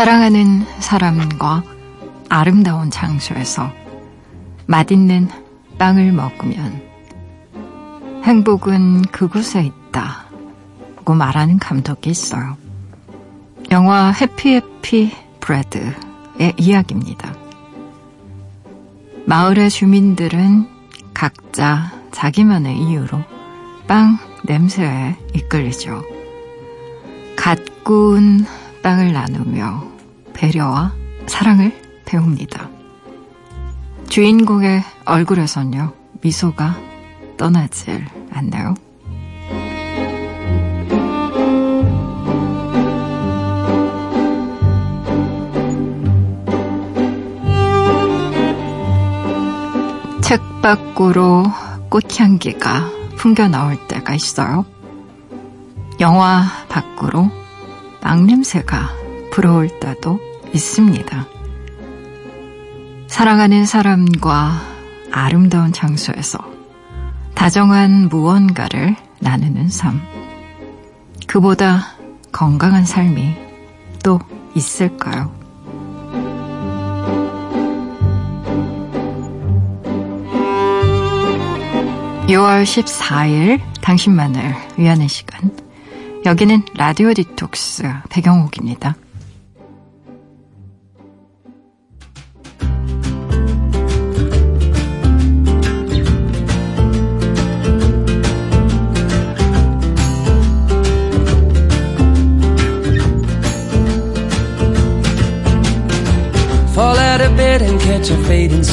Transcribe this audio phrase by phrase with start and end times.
[0.00, 1.62] 사랑하는 사람과
[2.30, 3.70] 아름다운 장소에서
[4.64, 5.28] 맛있는
[5.76, 6.80] 빵을 먹으면
[8.24, 10.24] 행복은 그곳에 있다
[11.04, 12.56] 고 말하는 감독이 있어요.
[13.70, 17.34] 영화 해피해피 브레드의 이야기입니다.
[19.26, 20.66] 마을의 주민들은
[21.12, 23.22] 각자 자기만의 이유로
[23.86, 26.02] 빵 냄새에 이끌리죠.
[27.36, 28.46] 갓 구운
[28.82, 29.89] 빵을 나누며
[30.34, 30.92] 배려와
[31.26, 31.72] 사랑을
[32.04, 32.68] 배웁니다.
[34.08, 36.76] 주인공의 얼굴에선요, 미소가
[37.36, 38.74] 떠나질 않나요?
[50.22, 51.44] 책 밖으로
[51.88, 54.64] 꽃향기가 풍겨 나올 때가 있어요.
[55.98, 57.30] 영화 밖으로
[58.00, 58.99] 빵 냄새가
[59.30, 60.20] 불어올 때도
[60.52, 61.26] 있습니다.
[63.06, 64.60] 사랑하는 사람과
[65.12, 66.38] 아름다운 장소에서
[67.34, 70.00] 다정한 무언가를 나누는 삶.
[71.26, 71.96] 그보다
[72.32, 73.34] 건강한 삶이
[74.02, 74.18] 또
[74.54, 75.40] 있을까요?
[82.30, 85.50] 6월 14일 당신만을 위하는 시간.
[86.24, 88.94] 여기는 라디오 디톡스 배경옥입니다.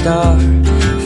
[0.08, 0.40] Star.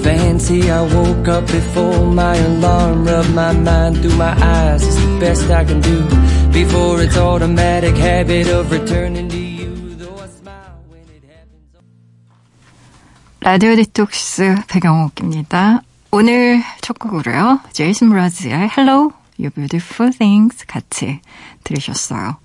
[0.03, 3.05] Fancy I woke up before my alarm.
[3.05, 4.85] Rub my mind through my eyes.
[4.85, 5.97] It's the best I can do
[6.51, 9.71] before it's automatic habit of returning to you.
[9.97, 11.81] Though I smile when it happens.
[13.41, 15.81] 라디오 디톡스 배경옥입니다.
[16.11, 17.61] 오늘 첫 곡으로요.
[17.71, 21.21] 제이슨 브라즈의 Hello, You Beautiful Things 같이
[21.63, 22.37] 들으셨어요.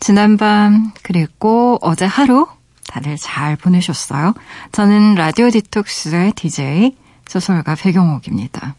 [0.00, 2.46] 지난밤 그리고 어제 하루
[2.92, 4.34] 다들 잘 보내셨어요?
[4.70, 6.94] 저는 라디오 디톡스의 DJ
[7.26, 8.74] 소설가 배경옥입니다.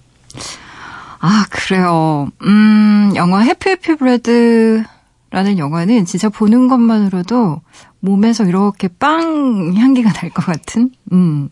[1.19, 2.28] 아, 그래요.
[2.44, 7.62] 음, 영화 해피 해피 브레드라는 영화는 진짜 보는 것만으로도
[8.02, 11.50] 몸에서 이렇게 빵 향기가 날 것 같은, 음,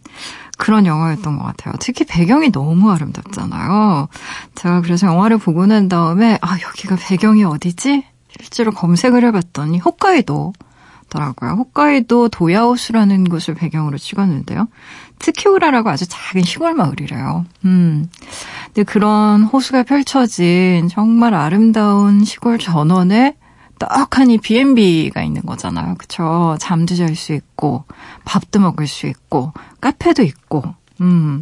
[0.60, 1.74] 그런 영화였던 것 같아요.
[1.80, 4.08] 특히 배경이 너무 아름답잖아요.
[4.54, 8.04] 제가 그래서 영화를 보고 난 다음에, 아, 여기가 배경이 어디지?
[8.40, 10.54] 실제로 검색을 해봤더니, 홋카이도
[11.12, 11.52] 더라고요.
[11.52, 14.68] 홋카이도 도야오수라는 곳을 배경으로 찍었는데요.
[15.20, 17.46] 트키우라라고 아주 작은 시골 마을이래요.
[17.66, 18.10] 음.
[18.68, 23.36] 근데 그런 호수가 펼쳐진 정말 아름다운 시골 전원에
[23.78, 25.96] 떡하니 B&B가 있는 거잖아요.
[25.98, 26.56] 그쵸?
[26.60, 27.84] 잠도 잘 수 있고,
[28.26, 30.64] 밥도 먹을 수 있고, 카페도 있고,
[31.02, 31.42] 음.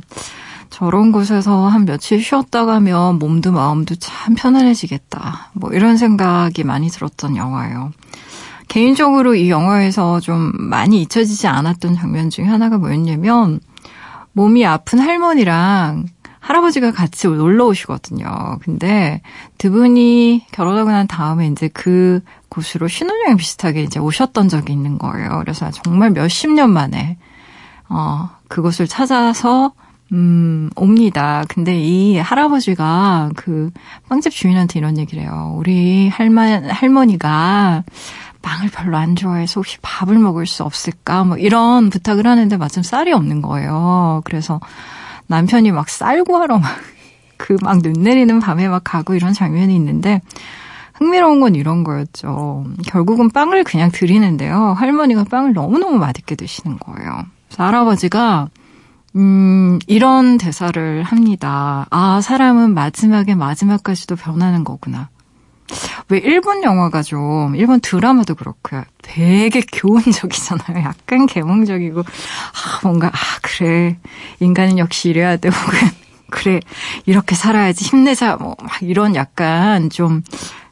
[0.70, 5.52] 저런 곳에서 한 며칠 쉬었다 가면 몸도 마음도 참 편안해지겠다.
[5.54, 7.92] 뭐 이런 생각이 많이 들었던 영화예요.
[8.70, 13.60] 개인적으로 이 영화에서 좀 많이 잊혀지지 않았던 장면 중에 하나가 뭐였냐면
[14.32, 16.06] 몸이 아픈 할머니랑
[16.40, 18.60] 할아버지가 같이 놀러 오시거든요.
[18.62, 19.22] 근데
[19.58, 25.40] 두 분이 결혼하고 난 다음에 이제 그 곳으로 신혼여행 비슷하게 이제 오셨던 적이 있는 거예요.
[25.40, 27.18] 그래서 정말 몇십 년 만에
[27.90, 29.74] 어 그곳을 찾아서
[30.12, 31.44] 음, 옵니다.
[31.50, 33.72] 근데 이 할아버지가 그
[34.08, 35.54] 빵집 주인한테 이런 얘기를 해요.
[35.56, 37.84] 우리 할머, 할머니가
[38.42, 41.24] 빵을 별로 안 좋아해서 혹시 밥을 먹을 수 없을까?
[41.24, 44.22] 뭐 이런 부탁을 하는데 마침 쌀이 없는 거예요.
[44.26, 44.60] 그래서
[45.28, 46.70] 남편이 막 쌀 구하러 막
[47.38, 50.22] 그 막 눈 내리는 밤에 막 가고 이런 장면이 있는데
[50.96, 52.66] 흥미로운 건 이런 거였죠.
[52.88, 54.74] 결국은 빵을 그냥 드리는데요.
[54.78, 57.24] 할머니가 빵을 너무너무 맛있게 드시는 거예요.
[57.48, 58.50] 그래서 할아버지가
[59.16, 61.86] 음, 이런 대사를 합니다.
[61.90, 65.10] 아, 사람은 마지막에 마지막까지도 변하는 거구나.
[66.10, 68.84] 왜 일본 영화가 좀 일본 드라마도 그렇고요.
[69.04, 70.84] 되게 교훈적이잖아요.
[70.84, 73.98] 약간 개몽적이고 아 뭔가 아 그래
[74.40, 75.78] 인간은 역시 이래야 돼 혹은
[76.32, 76.60] 그래
[77.06, 80.24] 이렇게 살아야지 힘내자 뭐 막 이런 약간 좀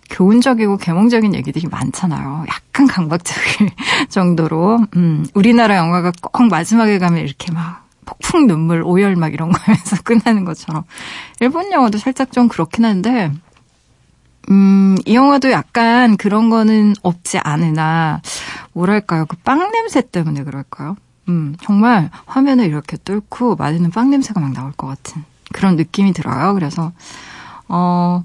[0.10, 2.46] 교훈적이고 개몽적인 얘기들이 많잖아요.
[2.48, 3.70] 약간 강박적일
[4.10, 9.98] 정도로 음 우리나라 영화가 꼭 마지막에 가면 이렇게 막 폭풍 눈물 오열 막 이런 거에서
[10.04, 10.84] 끝나는 것처럼
[11.42, 13.32] 일본 영화도 살짝 좀 그렇긴 한데
[14.50, 18.22] 음, 이 영화도 약간 그런 거는 없지 않으나,
[18.74, 19.26] 뭐랄까요.
[19.26, 20.96] 그 빵 냄새 때문에 그럴까요?
[21.30, 26.54] 음, 정말 화면을 이렇게 뚫고 맛있는 빵 냄새가 막 나올 것 같은 그런 느낌이 들어요.
[26.54, 26.92] 그래서,
[27.68, 28.24] 어,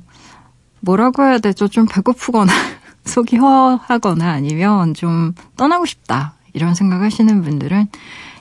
[0.80, 1.66] 뭐라고 해야 되죠?
[1.68, 2.52] 좀 배고프거나
[3.04, 6.34] 속이 허하거나 아니면 좀 떠나고 싶다.
[6.52, 7.88] 이런 생각 하시는 분들은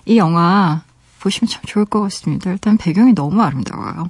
[0.06, 0.82] 이 영화
[1.22, 2.52] 보시면 참 좋을 것 같습니다.
[2.52, 4.10] 일단 배경이 너무 아름다워요.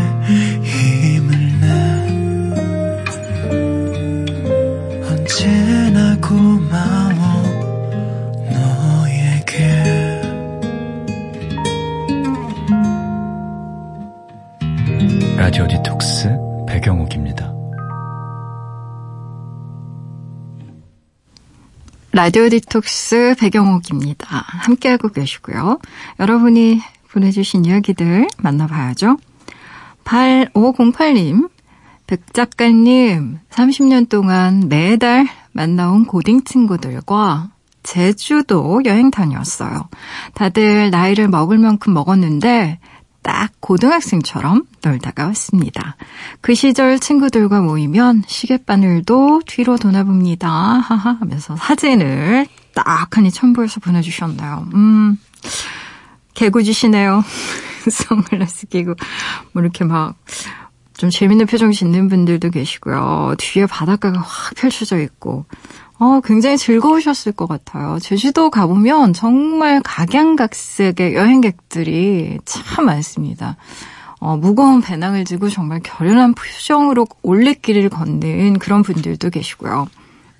[15.51, 16.29] 라디오 디톡스
[16.65, 17.53] 배경옥입니다.
[22.13, 24.45] 라디오 디톡스 배경옥입니다.
[24.47, 25.79] 함께하고 계시고요.
[26.21, 29.17] 여러분이 보내주신 이야기들 만나봐야죠.
[30.05, 31.49] 8508님,
[32.07, 37.49] 백 작가님, 30년 동안 매달 만나온 고딩 친구들과
[37.83, 39.89] 제주도 여행 다녀왔어요.
[40.33, 42.79] 다들 나이를 먹을 만큼 먹었는데
[43.21, 45.95] 딱 고등학생처럼 놀다가 왔습니다.
[46.41, 50.49] 그 시절 친구들과 모이면 시계바늘도 뒤로 도나봅니다.
[50.49, 54.67] 하하 하면서 사진을 딱 하니 첨부해서 보내주셨나요?
[54.73, 55.17] 음,
[56.33, 57.23] 개구지시네요.
[57.89, 58.95] 선글라스 끼고
[59.53, 60.15] 뭐 이렇게 막
[61.01, 63.33] 좀 재밌는 표정 짓는 분들도 계시고요.
[63.39, 65.45] 뒤에 바닷가가 확 펼쳐져 있고
[65.97, 67.97] 어, 굉장히 즐거우셨을 것 같아요.
[67.99, 73.57] 제주도 가보면 정말 각양각색의 여행객들이 참 많습니다.
[74.19, 79.87] 어, 무거운 배낭을 지고 정말 결연한 표정으로 올레길을 걷는 그런 분들도 계시고요.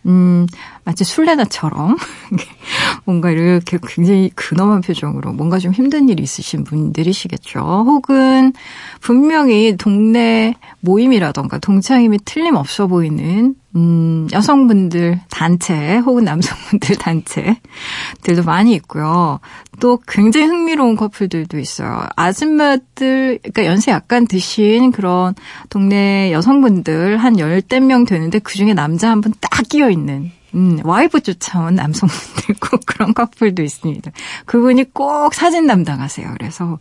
[0.07, 0.47] 음,
[0.83, 1.95] 마치 술래나처럼
[3.05, 7.59] 뭔가 이렇게 굉장히 근엄한 표정으로 뭔가 좀 힘든 일이 있으신 분들이시겠죠.
[7.59, 8.53] 혹은
[8.99, 19.39] 분명히 동네 모임이라던가 동창임이 틀림없어 보이는 음, 여성분들 단체 혹은 남성분들 단체들도 많이 있고요.
[19.79, 22.05] 또 굉장히 흥미로운 커플들도 있어요.
[22.15, 25.33] 아줌마들, 그러니까 연세 약간 드신 그런
[25.69, 30.79] 동네 여성분들 한 열댓 명 되는데 그 중에 남자 한 분 딱 끼어 있는 음,
[30.83, 34.11] 와이프 쫓아온 남성분들 꼭 그런 커플도 있습니다.
[34.45, 36.29] 그분이 꼭 사진 담당하세요.
[36.37, 36.77] 그래서,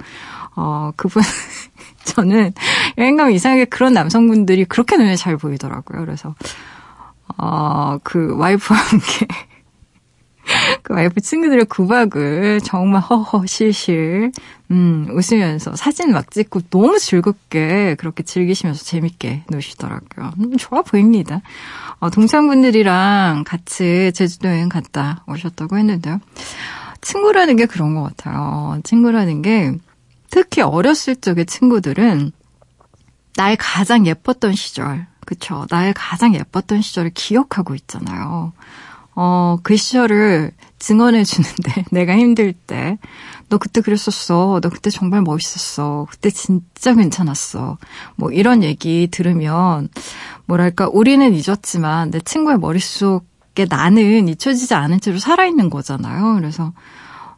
[0.56, 1.22] 어, 그분,
[2.04, 2.52] 저는
[2.98, 6.00] 여행 가면 이상하게 그런 남성분들이 그렇게 눈에 잘 보이더라고요.
[6.04, 6.34] 그래서,
[7.40, 9.26] 어, 그 와이프와 함께
[10.82, 14.32] 그 와이프 친구들의 구박을 정말 허허 실실
[14.70, 20.32] 음, 웃으면서 사진 막 찍고 너무 즐겁게 그렇게 즐기시면서 재밌게 노시더라고요.
[20.38, 21.40] 음, 좋아 보입니다.
[21.98, 26.20] 어, 동창분들이랑 같이 제주도 여행 갔다 오셨다고 했는데요.
[27.00, 28.80] 친구라는 게 그런 것 같아요.
[28.84, 29.72] 친구라는 게
[30.30, 32.32] 특히 어렸을 적의 친구들은
[33.36, 35.64] 나의 가장 예뻤던 시절, 그쵸.
[35.70, 38.52] 나의 가장 예뻤던 시절을 기억하고 있잖아요.
[39.14, 42.98] 어, 그 시절을 증언해 주는데, 내가 힘들 때,
[43.48, 44.58] 너 그때 그랬었어.
[44.60, 46.08] 너 그때 정말 멋있었어.
[46.10, 47.78] 그때 진짜 괜찮았어.
[48.16, 49.88] 뭐 이런 얘기 들으면,
[50.46, 56.34] 뭐랄까, 우리는 잊었지만, 내 친구의 머릿속에 나는 잊혀지지 않은 채로 살아있는 거잖아요.
[56.40, 56.72] 그래서,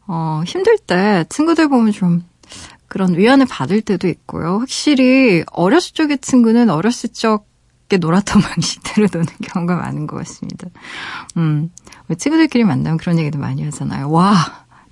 [0.06, 2.24] 어, 힘들 때 친구들 보면 좀
[2.88, 4.60] 그런 위안을 받을 때도 있고요.
[4.60, 7.51] 확실히 어렸을 적의 친구는 어렸을 적
[7.92, 10.68] 즐겁게 놀았던 방식대로 노는 경우가 많은 것 같습니다.
[11.36, 11.70] 음,
[12.16, 14.10] 친구들끼리 만나면 그런 얘기도 많이 하잖아요.
[14.10, 14.34] 와,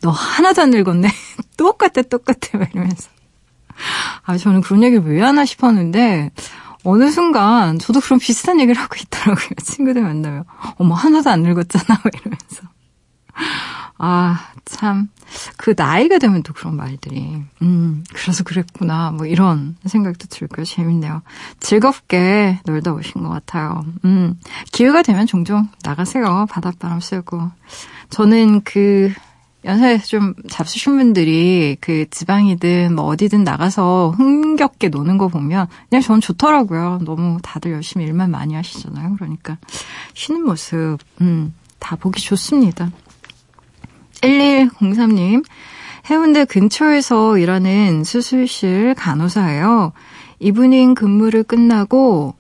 [0.03, 1.09] 너 하나도 안 늙었네.
[1.57, 2.59] 똑같아, 똑같아.
[2.59, 3.09] 막 이러면서.
[4.25, 6.31] 아, 저는 그런 얘기를 왜 하나 싶었는데,
[6.85, 9.49] 어느 순간 저도 그런 비슷한 얘기를 하고 있더라고요.
[9.65, 10.45] 친구들 만나면.
[10.77, 11.85] 어머, 하나도 안 늙었잖아.
[11.89, 12.70] 막 이러면서.
[13.99, 15.09] 아, 참.
[15.57, 17.43] 그 나이가 되면 또 그런 말들이.
[17.63, 19.13] 음, 그래서 그랬구나.
[19.13, 20.65] 뭐 이런 생각도 들고요.
[20.65, 21.23] 재밌네요.
[21.61, 23.85] 즐겁게 놀다 오신 것 같아요.
[24.05, 24.39] 음,
[24.73, 26.47] 기회가 되면 종종 나가세요.
[26.51, 27.51] 바닷바람 쐬고.
[28.11, 29.13] 저는 그,
[29.65, 36.21] 연세 좀 잡수신 분들이 그 지방이든 뭐 어디든 나가서 흥겹게 노는 거 보면 그냥 저는
[36.23, 37.01] 좋더라고요.
[37.05, 39.17] 너무 다들 열심히 일만 많이 하시잖아요.
[39.17, 39.59] 그러니까
[40.15, 42.91] 쉬는 모습, 음, 다 보기 좋습니다.
[44.23, 45.45] 1103님,
[46.11, 49.93] 해운대 근처에서 일하는 수술실 간호사예요.
[50.41, 52.35] Evening 근무를 끝나고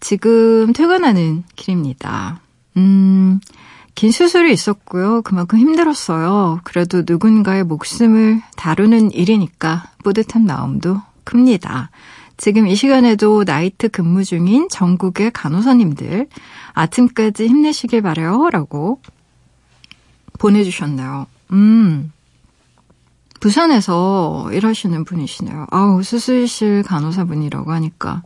[0.00, 2.40] 지금 퇴근하는 길입니다.
[2.76, 3.40] 음,
[3.94, 5.22] 긴 수술이 있었고요.
[5.22, 6.60] 그만큼 힘들었어요.
[6.64, 11.90] 그래도 누군가의 목숨을 다루는 일이니까 뿌듯한 마음도 큽니다.
[12.36, 16.28] 지금 이 시간에도 night 근무 중인 전국의 간호사님들
[16.74, 18.50] 아침까지 힘내시길 바래요.
[18.50, 19.00] 라고
[20.38, 21.26] 보내주셨네요.
[21.52, 22.12] 음.
[23.40, 25.66] 부산에서 일하시는 분이시네요.
[25.70, 28.22] 아우, 수술실 간호사분이라고 하니까.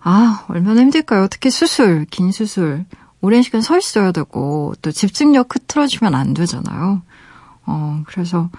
[0.00, 1.28] 아, 얼마나 힘들까요?
[1.28, 2.84] 특히 수술, 긴 수술.
[3.22, 7.00] 오랜 시간 서 있어야 되고, 또 집중력 흐트러지면 안 되잖아요.
[7.64, 8.50] 어, 그래서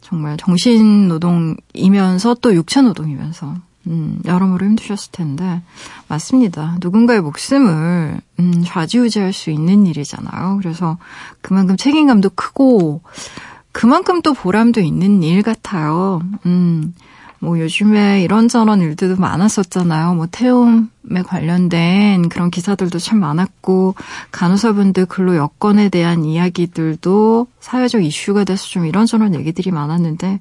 [0.00, 3.54] 정말 정신 노동이면서 또 육체 노동이면서,
[3.88, 5.62] 음, 여러모로 힘드셨을 텐데,
[6.08, 6.76] 맞습니다.
[6.80, 10.58] 누군가의 목숨을, 음, 좌지우지할 수 있는 일이잖아요.
[10.62, 10.98] 그래서
[11.40, 13.00] 그만큼 책임감도 크고,
[13.72, 16.20] 그만큼 또 보람도 있는 일 같아요.
[16.46, 16.94] 음,
[17.40, 20.14] 뭐 요즘에 이런저런 일들도 많았었잖아요.
[20.14, 23.94] 뭐 태움에 관련된 그런 기사들도 참 많았고,
[24.32, 30.40] 간호사분들 근로 여건에 대한 이야기들도 사회적 이슈가 돼서 좀 이런저런 얘기들이 많았는데,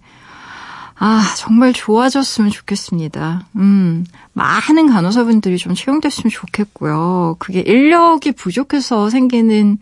[0.99, 3.45] 아, 정말 좋아졌으면 좋겠습니다.
[3.57, 7.35] 음, 많은 간호사분들이 좀 채용됐으면 좋겠고요.
[7.37, 9.77] 그게 인력이 부족해서 생기는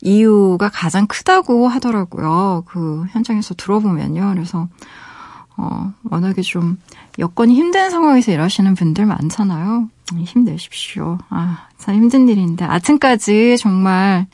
[0.00, 2.64] 이유가 가장 크다고 하더라고요.
[2.66, 4.30] 그 현장에서 들어보면요.
[4.32, 4.68] 그래서,
[5.56, 6.78] 어, 워낙에 좀
[7.18, 9.88] 여건이 힘든 상황에서 일하시는 분들 많잖아요.
[10.16, 11.18] 힘내십시오.
[11.30, 12.64] 아, 참 힘든 일인데.
[12.64, 14.26] 아침까지 정말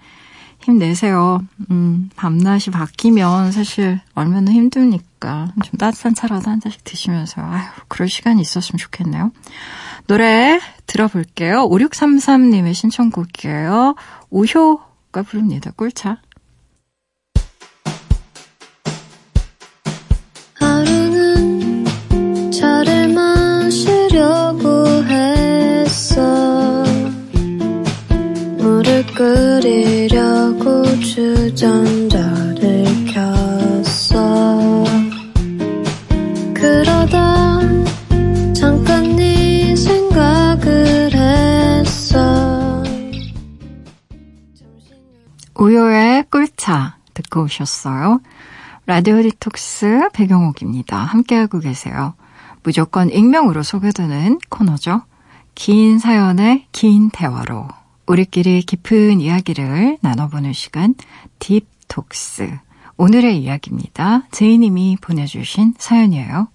[0.66, 1.40] 힘내세요.
[1.70, 5.52] 음, 밤낮이 바뀌면 사실 얼마나 힘듭니까.
[5.64, 9.30] 좀 따뜻한 차라도 한 잔씩 드시면서, 아유, 그럴 시간이 있었으면 좋겠네요.
[10.08, 11.68] 노래 들어볼게요.
[11.68, 13.94] 5633님의 신청곡이에요.
[14.30, 15.70] 우효가 부릅니다.
[15.76, 16.18] 꿀차.
[29.16, 30.05] 끓이려고 주
[31.56, 32.84] 잠깐 네
[46.30, 48.20] 꿀차 듣고 오셨어요.
[48.84, 50.98] 라디오 디톡스 배경옥입니다.
[50.98, 52.14] 함께하고 계세요.
[52.62, 55.02] 무조건 익명으로 소개되는 코너죠.
[55.54, 57.68] 긴 사연의 긴 대화로
[58.06, 60.94] 우리끼리 깊은 이야기를 나눠보는 시간
[61.38, 62.58] 딥톡스.
[62.96, 64.28] 오늘의 이야기입니다.
[64.30, 66.48] 제이님이 보내주신 사연이에요.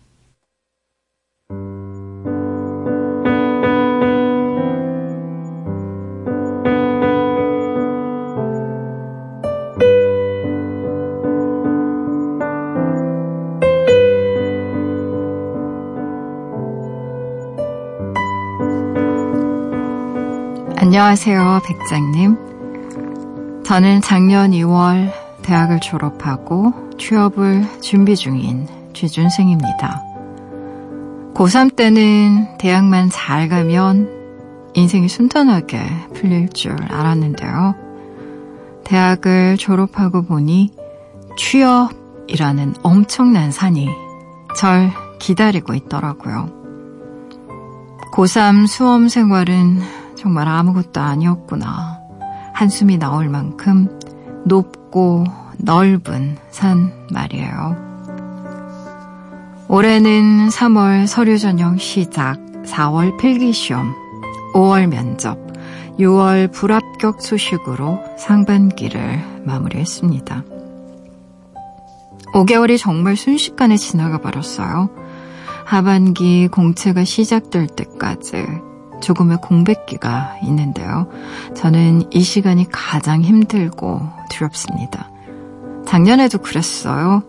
[20.94, 23.64] 안녕하세요, 백장님.
[23.64, 25.10] 저는 작년 2월
[25.42, 30.04] 대학을 졸업하고 취업을 준비 중인 취준생입니다.
[31.34, 34.10] 고3 때는 대학만 잘 가면
[34.74, 35.82] 인생이 순탄하게
[36.14, 37.74] 풀릴 줄 알았는데요.
[38.84, 40.74] 대학을 졸업하고 보니
[41.38, 43.88] 취업이라는 엄청난 산이
[44.58, 46.50] 절 기다리고 있더라고요.
[48.12, 52.00] 고3 수험 생활은 정말 아무것도 아니었구나.
[52.54, 53.88] 한숨이 나올 만큼
[54.46, 55.26] 높고
[55.58, 57.76] 넓은 산 말이에요.
[59.68, 63.96] 올해는 3월 서류 전형 시작, 4월 필기 시험,
[64.54, 65.40] 5월 면접,
[65.98, 70.44] 6월 불합격 소식으로 상반기를 마무리했습니다.
[72.36, 74.92] 5개월이 정말 순식간에 지나가 버렸어요.
[75.66, 78.46] 하반기 공채가 시작될 때까지
[79.02, 81.08] 조금의 공백기가 있는데요.
[81.56, 85.10] 저는 이 시간이 가장 힘들고 두렵습니다.
[85.86, 87.24] 작년에도 그랬어요.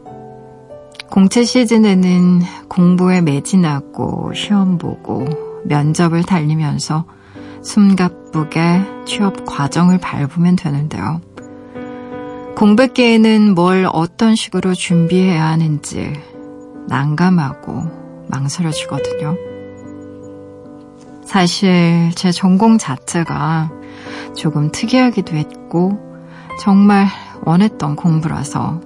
[1.10, 5.26] 공채 시즌에는 공부에 매진하고 시험 보고
[5.64, 7.04] 면접을 달리면서
[7.62, 11.20] 숨가쁘게 취업 과정을 밟으면 되는데요.
[12.56, 16.12] 공백기에는 뭘 어떤 식으로 준비해야 하는지
[16.88, 19.51] 난감하고 망설여지거든요.
[21.32, 23.70] 사실 제 전공 자체가
[24.36, 25.98] 조금 특이하기도 했고
[26.60, 27.06] 정말
[27.46, 28.82] 원했던 공부라서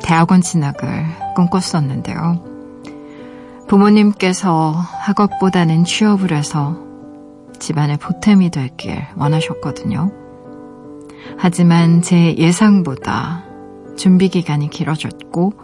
[0.00, 1.04] 대학원 진학을
[1.34, 2.44] 꿈꿨었는데요.
[3.66, 6.78] 부모님께서 학업보다는 취업을 해서
[7.58, 10.12] 집안의 보탬이 되길 원하셨거든요.
[11.38, 13.42] 하지만 제 예상보다
[13.96, 15.54] 준비 기간이 길어졌고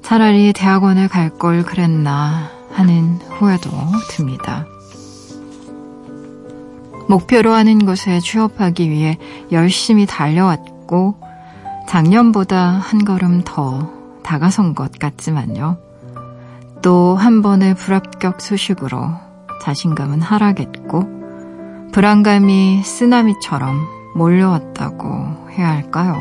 [0.00, 3.68] 차라리 대학원을 갈 걸 그랬나 하는 후회도
[4.10, 4.64] 듭니다.
[7.08, 9.18] 목표로 하는 곳에 취업하기 위해
[9.52, 11.20] 열심히 달려왔고
[11.88, 13.90] 작년보다 한 걸음 더
[14.22, 15.78] 다가선 것 같지만요.
[16.82, 19.10] 또 한 번의 불합격 소식으로
[19.62, 26.16] 자신감은 하락했고 불안감이 쓰나미처럼 몰려왔다고 해야 할까요?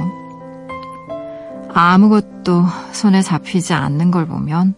[1.74, 2.63] 아무것도
[2.94, 4.75] 손에 잡히지 않는 걸 보면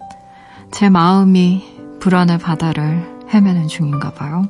[0.72, 4.48] 제 마음이 불안의 바다를 헤매는 중인가 봐요.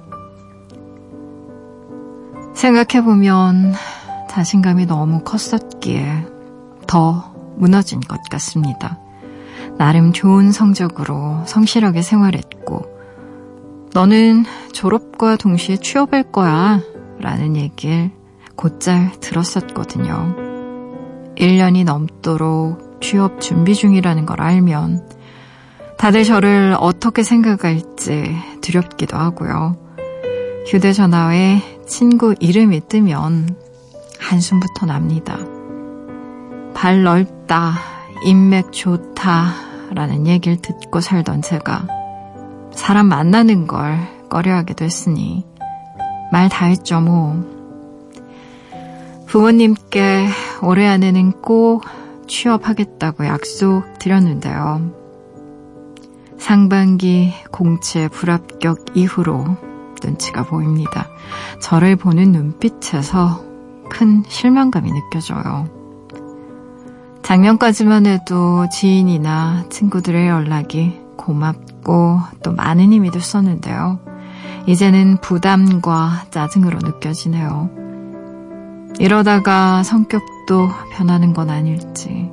[2.58, 3.76] 생각해보면
[4.28, 6.26] 자신감이 너무 컸었기에
[6.88, 8.98] 더 무너진 것 같습니다.
[9.78, 12.88] 나름 좋은 성적으로 성실하게 생활했고,
[13.94, 16.82] 너는 졸업과 동시에 취업할 거야.
[17.20, 18.12] 라는 얘기를
[18.56, 20.36] 곧잘 들었었거든요.
[21.36, 25.08] 1년이 넘도록 취업 준비 중이라는 걸 알면
[25.98, 29.78] 다들 저를 어떻게 생각할지 두렵기도 하고요.
[30.68, 33.56] 휴대전화에 친구 이름이 뜨면
[34.20, 35.38] 한숨부터 납니다.
[36.74, 37.74] 발 넓다,
[38.25, 39.53] 인맥 좋다,
[39.91, 41.88] 라는 얘기를 듣고 살던 제가
[42.74, 43.98] 사람 만나는 걸
[44.29, 45.46] 꺼려하기도 했으니
[46.32, 47.41] 말 다 했죠, 뭐.
[49.27, 50.27] 부모님께
[50.62, 51.86] 올해 안에는 꼭
[52.27, 54.91] 취업하겠다고 약속 드렸는데요.
[56.38, 59.67] 상반기 공채 불합격 이후로
[60.04, 61.08] 눈치가 보입니다.
[61.62, 63.44] 저를 보는 눈빛에서
[63.89, 65.68] 큰 실망감이 느껴져요.
[67.24, 74.00] 작년까지만 해도 지인이나 친구들의 연락이 고맙고 또 많은 힘이 됐었는데요.
[74.66, 77.70] 이제는 부담과 짜증으로 느껴지네요.
[79.00, 82.29] 이러다가 성격도 변하는 건 아닐지,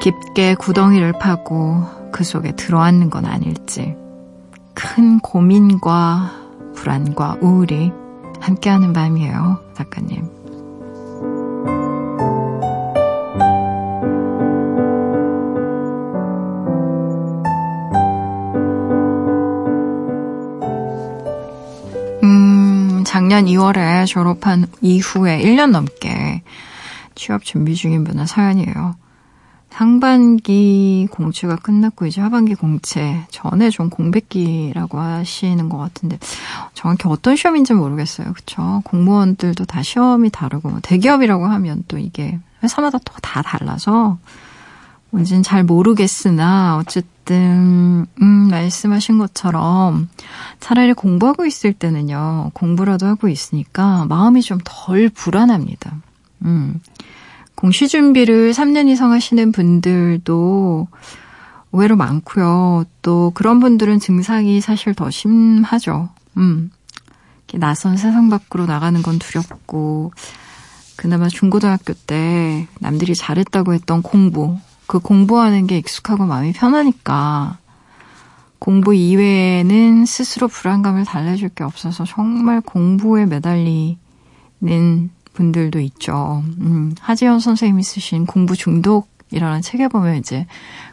[0.00, 3.96] 깊게 구덩이를 파고 그 속에 들어앉는 건 아닐지,
[4.74, 6.30] 큰 고민과
[6.78, 7.90] 불안과 우울이
[8.40, 10.22] 함께하는 밤이에요, 작가님.
[22.22, 26.42] 음, 작년 2월에 졸업한 이후에 1년 넘게
[27.16, 28.94] 취업 준비 중인 분의 사연이에요.
[29.78, 36.18] 상반기 공채가 끝났고 이제 하반기 공채 전에 좀 공백기라고 하시는 것 같은데
[36.74, 38.32] 정확히 어떤 시험인지 모르겠어요.
[38.32, 38.82] 그쵸?
[38.84, 44.18] 공무원들도 다 시험이 다르고 뭐 대기업이라고 하면 또 이게 회사마다 또 다 달라서
[45.10, 50.08] 뭔지는 잘 모르겠으나 어쨌든 음, 말씀하신 것처럼
[50.58, 55.94] 차라리 공부하고 있을 때는요 공부라도 하고 있으니까 마음이 좀 덜 불안합니다.
[56.46, 56.80] 음.
[57.58, 60.86] 공시 준비를 3년 이상 하시는 분들도
[61.72, 62.84] 의외로 많고요.
[63.02, 66.08] 또 그런 분들은 증상이 사실 더 심하죠.
[66.36, 66.70] 음.
[67.54, 70.12] 낯선 세상 밖으로 나가는 건 두렵고
[70.94, 77.58] 그나마 중고등학교 때 남들이 잘했다고 했던 공부 그 공부하는 게 익숙하고 마음이 편하니까
[78.60, 83.98] 공부 이외에는 스스로 불안감을 달래줄 게 없어서 정말 공부에 매달리는
[85.38, 86.42] 분들도 있죠.
[86.58, 90.46] 음, 하지연 선생님이 쓰신 공부 중독이라는 책에 보면 이제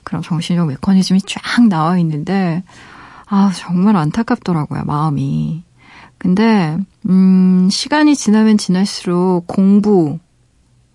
[0.03, 2.63] 그런 정신적 메커니즘이 쫙 나와 있는데,
[3.25, 5.63] 아, 정말 안타깝더라고요, 마음이.
[6.19, 6.77] 근데,
[7.09, 10.19] 음, 시간이 지나면 지날수록 공부,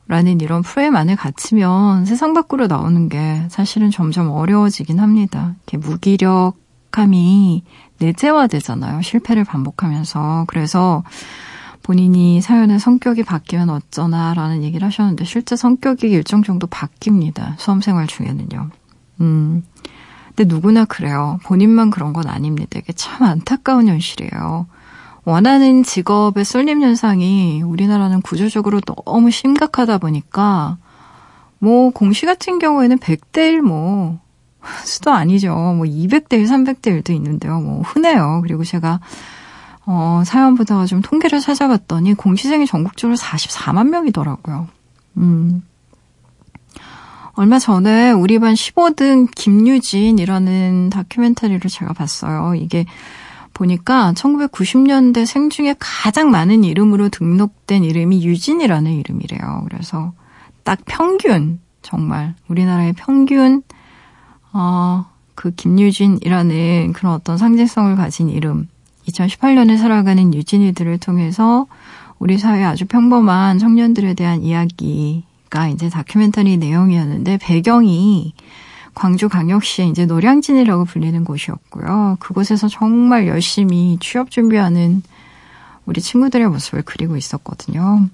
[0.07, 5.55] 라는 이런 프레임 안에 갇히면 세상 밖으로 나오는 게 사실은 점점 어려워지긴 합니다.
[5.69, 7.63] 이렇게 무기력함이
[8.01, 9.03] 내재화되잖아요.
[9.03, 10.47] 실패를 반복하면서.
[10.49, 11.05] 그래서
[11.91, 17.59] 본인이 사연의 성격이 바뀌면 어쩌나라는 얘기를 하셨는데 실제 성격이 일정 정도 바뀝니다.
[17.59, 18.71] 수험 생활 중에는요.
[19.21, 19.65] 음.
[20.29, 21.41] 근데 누구나 그래요.
[21.43, 22.79] 본인만 그런 건 아닙니다.
[22.79, 24.69] 이게 참 안타까운 현실이에요.
[25.25, 30.79] 원하는 직업의 쏠림 현상이 우리나라는 구조적으로 너무 심각하다 보니까
[31.59, 34.21] 뭐 공시 같은 경우에는 100대 1 뭐
[34.85, 35.57] 수도 아니죠.
[35.57, 37.59] 뭐 200대 1, 300대 1도 있는데요.
[37.59, 38.43] 뭐 흔해요.
[38.45, 39.01] 그리고 제가
[39.93, 44.69] 어, 사연 보다가 좀 통계를 찾아봤더니 공시생이 전국적으로 44만 명이더라고요.
[45.17, 45.65] 음.
[47.33, 52.55] 얼마 전에 우리 반 15등 김유진이라는 다큐멘터리를 제가 봤어요.
[52.55, 52.87] 이게
[53.53, 59.67] 보니까 1990년대 생 중에 가장 많은 이름으로 등록된 이름이 유진이라는 이름이래요.
[59.69, 60.13] 그래서
[60.63, 63.65] 딱 평균, 정말 우리나라의 평균,
[64.53, 68.69] 어, 그 김유진이라는 그런 어떤 상징성을 가진 이름,
[69.09, 71.67] 2018년에 살아가는 유진이들을 통해서
[72.19, 78.35] 우리 사회 아주 평범한 청년들에 대한 이야기가 이제 다큐멘터리 내용이었는데 배경이
[78.95, 82.19] 광주광역시의 이제 노량진이라고 불리는 곳이었고요.
[82.21, 85.03] 그곳에서 정말 열심히 취업 준비하는
[85.87, 88.09] 우리 친구들의 모습을 그리고 있었거든요.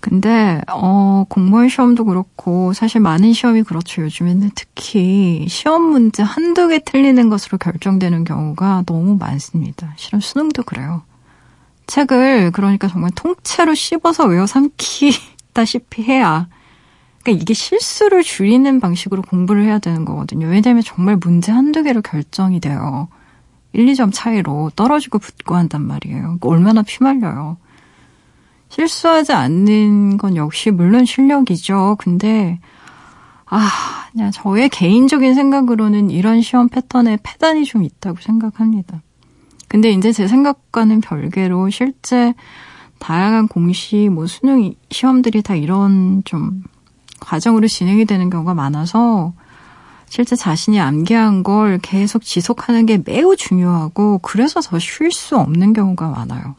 [0.00, 4.02] 근데 어 공무원 시험도 그렇고 사실 많은 시험이 그렇죠.
[4.02, 9.92] 요즘에는 특히 시험 문제 한두 개 틀리는 것으로 결정되는 경우가 너무 많습니다.
[9.96, 11.02] 실은 수능도 그래요.
[11.86, 16.48] 책을 그러니까 정말 통째로 씹어서 외워 삼키다시피 해야
[17.22, 20.46] 그러니까 이게 실수를 줄이는 방식으로 공부를 해야 되는 거거든요.
[20.46, 23.08] 왜냐하면 정말 문제 한두 개로 결정이 돼요.
[23.72, 26.38] 1, 2점 차이로 떨어지고 붙고 한단 말이에요.
[26.40, 27.58] 얼마나 피말려요.
[28.70, 31.96] 실수하지 않는 건 역시 물론 실력이죠.
[31.98, 32.58] 근데
[33.46, 33.68] 아,
[34.12, 39.02] 그냥 저의 개인적인 생각으로는 이런 시험 패턴에 패단이 좀 있다고 생각합니다.
[39.68, 42.34] 근데 이제 제 생각과는 별개로 실제
[42.98, 46.62] 다양한 공시, 뭐 수능 시험들이 다 이런 좀
[47.18, 49.32] 과정으로 진행이 되는 경우가 많아서
[50.08, 56.08] 실제 자신이 암기한 걸 계속 지속하는 게 매우 중요하고 그래서 더 쉴 수 없는 경우가
[56.08, 56.54] 많아요.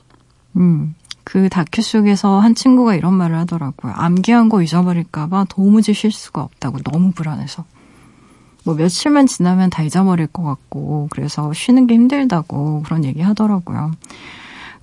[0.58, 0.96] 음.
[1.24, 3.94] 그 다큐 속에서 한 친구가 이런 말을 하더라고요.
[3.96, 7.66] 암기한 거 잊어버릴까봐 도무지 쉴 수가 없다고 너무 불안해서.
[8.64, 13.92] 뭐 며칠만 지나면 다 잊어버릴 것 같고 그래서 쉬는 게 힘들다고 그런 얘기 하더라고요.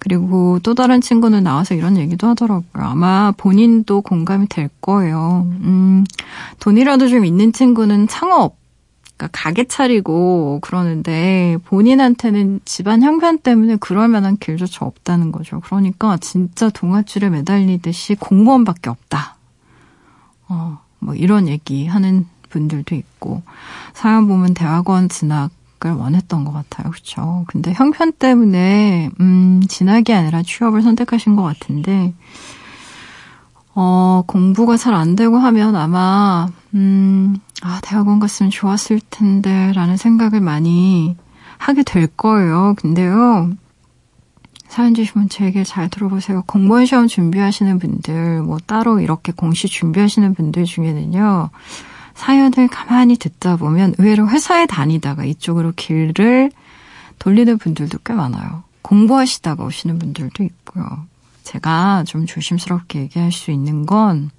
[0.01, 2.85] 그리고 또 다른 친구는 나와서 이런 얘기도 하더라고요.
[2.85, 5.47] 아마 본인도 공감이 될 거예요.
[5.63, 6.05] 음,
[6.61, 8.57] 돈이라도 좀 있는 친구는 창업,
[9.19, 15.61] 그러니까 가게 차리고 그러는데 본인한테는 집안 형편 때문에 그럴 만한 길조차 없다는 거죠.
[15.61, 19.37] 그러니까 진짜 동아줄에 매달리듯이 공무원밖에 없다.
[20.49, 23.43] 어, 뭐 이런 얘기 하는 분들도 있고
[23.93, 25.51] 사연 보면 대학원 진학
[25.85, 26.91] 을 원했던 것 같아요.
[26.91, 27.45] 그렇죠?
[27.47, 32.15] 근데 형편 때문에 음, 진학이 아니라 취업을 선택하신 것 같은데
[33.77, 40.41] 어, 공부가 잘 안 되고 하면 아마 음, 아, 대학원 갔으면 좋았을 텐데 라는 생각을
[40.41, 41.17] 많이
[41.57, 42.75] 하게 될 거예요.
[42.79, 43.51] 근데요.
[44.69, 46.45] 사연 주시면 제 얘기를 잘 들어보세요.
[46.47, 51.51] 공무원 시험 준비하시는 분들, 뭐 따로 이렇게 공시 준비하시는 분들 중에는요.
[52.15, 56.51] 사연을 가만히 듣다 보면 의외로 회사에 다니다가 이쪽으로 길을
[57.19, 58.65] 돌리는 분들도 꽤 많아요.
[58.83, 60.85] 공부하시다가 오시는 분들도 있고요.
[61.45, 64.31] 제가 좀 조심스럽게 얘기할 수 있는 건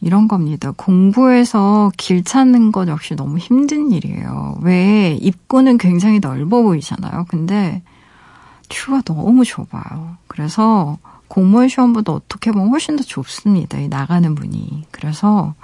[0.00, 0.72] 이런 겁니다.
[0.76, 4.58] 공부해서 길 찾는 것 역시 너무 힘든 일이에요.
[4.62, 7.26] 왜 입구는 굉장히 넓어 보이잖아요.
[7.28, 7.82] 근데
[8.70, 10.16] 큐가 너무 좁아요.
[10.28, 13.78] 그래서 공무원 시험보다 어떻게 보면 훨씬 더 좁습니다.
[13.78, 14.86] 이 나가는 분이.
[14.90, 15.54] 그래서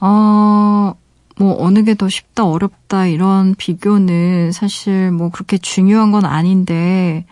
[0.00, 0.94] 어,
[1.36, 7.26] 뭐 어느 게 더 쉽다 어렵다 이런 비교는 사실 뭐 그렇게 중요한 건 아닌데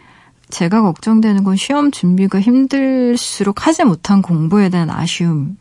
[0.48, 5.56] 제가 걱정되는 건 시험 준비가 힘들수록 하지 못한 공부에 대한 아쉬움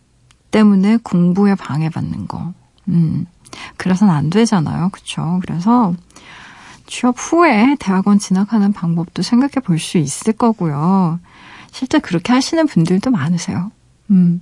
[0.52, 2.54] 때문에 공부에 방해받는 거.
[2.90, 3.26] 음.
[3.78, 4.90] 그래서는 안 되잖아요.
[4.90, 5.40] 그쵸?
[5.42, 5.94] 그래서
[6.88, 11.20] 취업 후에 대학원 진학하는 방법도 생각해 볼 수 있을 거고요.
[11.72, 13.72] 실제 그렇게 하시는 분들도 많으세요.
[14.10, 14.42] 음.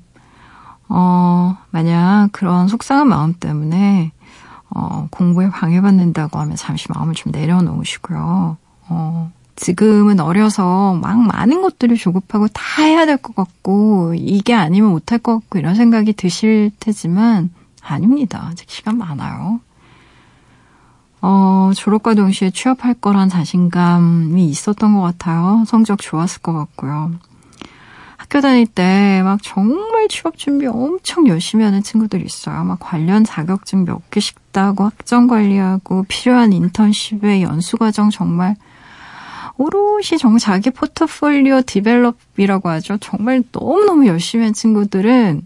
[0.88, 4.12] 어, 만약 그런 속상한 마음 때문에
[4.72, 8.58] 어, 공부에 방해받는다고 하면 잠시 마음을 좀 내려놓으시고요.
[8.90, 15.20] 어, 지금은 어려서 막 많은 것들을 조급하고 다 해야 될 것 같고 이게 아니면 못할
[15.20, 17.50] 것 같고 이런 생각이 드실 테지만
[17.82, 18.48] 아닙니다.
[18.50, 19.60] 아직 시간 많아요.
[21.22, 25.64] 어, 졸업과 동시에 취업할 거란 자신감이 있었던 것 같아요.
[25.68, 27.12] 성적 좋았을 것 같고요.
[28.16, 32.64] 학교 다닐 때 막 정말 취업 준비 엄청 열심히 하는 친구들이 있어요.
[32.64, 38.56] 막 관련 자격증 몇 개씩 따고 학점 관리하고 필요한 인턴십에 연수 과정 정말
[39.60, 42.98] 오롯이 정 자기 포트폴리오 디벨롭이라고 하죠.
[43.00, 45.46] 정말 너무너무 열심히 한 친구들은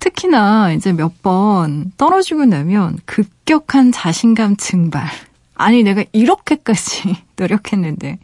[0.00, 5.06] 특히나 이제 몇 번 떨어지고 나면 급격한 자신감 증발.
[5.54, 8.18] 아니, 내가 이렇게까지 노력했는데,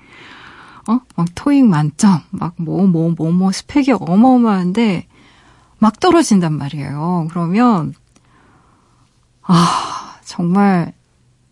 [0.89, 1.01] 어?
[1.15, 5.07] 막 토익 만점, 막 뭐, 뭐, 뭐, 뭐, 스펙이 어마어마한데,
[5.79, 7.29] 막 떨어진단 말이에요.
[7.31, 7.95] 그러면,
[9.43, 10.95] 아, 정말,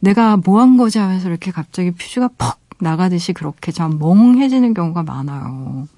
[0.00, 5.88] 내가 뭐 한 거지 하면서 이렇게 갑자기 퓨즈가 퍽 나가듯이 그렇게 좀 멍해지는 경우가 많아요.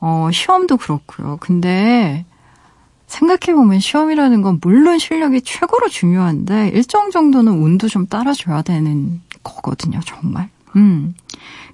[0.00, 1.36] 어, 시험도 그렇고요.
[1.40, 2.24] 근데,
[3.06, 10.48] 생각해보면 시험이라는 건 물론 실력이 최고로 중요한데, 일정 정도는 운도 좀 따라줘야 되는 거거든요, 정말.
[10.76, 11.14] 음.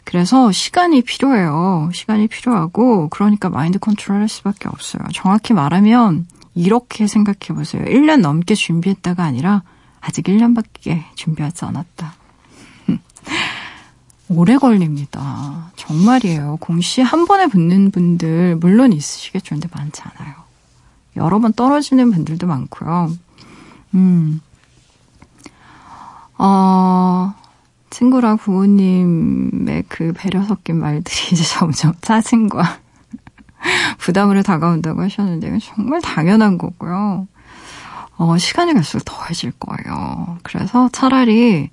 [0.05, 1.91] 그래서 시간이 필요해요.
[1.93, 5.03] 시간이 필요하고 그러니까 마인드 컨트롤 할 수밖에 없어요.
[5.13, 7.85] 정확히 말하면 이렇게 생각해 보세요.
[7.85, 9.63] 1년 넘게 준비했다가 아니라
[10.01, 12.15] 아직 1년밖에 준비하지 않았다.
[14.31, 15.71] 오래 걸립니다.
[15.77, 16.59] 정말이에요.
[16.61, 19.55] 공시 한 번에 붙는 분들 물론 있으시겠죠.
[19.55, 20.35] 근데 많지 않아요.
[21.17, 23.13] 여러 번 떨어지는 분들도 많고요.
[23.95, 24.41] 음.
[26.37, 27.35] 어,
[27.91, 32.79] 친구랑 부모님의 그 배려 섞인 말들이 이제 점점 짜증과
[33.99, 37.27] 부담으로 다가온다고 하셨는데 정말 당연한 거고요.
[38.19, 40.39] 어, 시간이 갈수록 더해질 거예요.
[40.43, 41.71] 그래서 차라리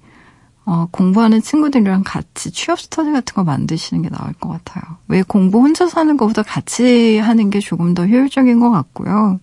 [0.65, 4.97] 어, 공부하는 친구들이랑 같이 취업 스터디 같은 거 만드시는 게 나을 것 같아요.
[5.08, 9.39] 왜 공부 혼자서 하는 것보다 같이 하는 게 조금 더 효율적인 것 같고요.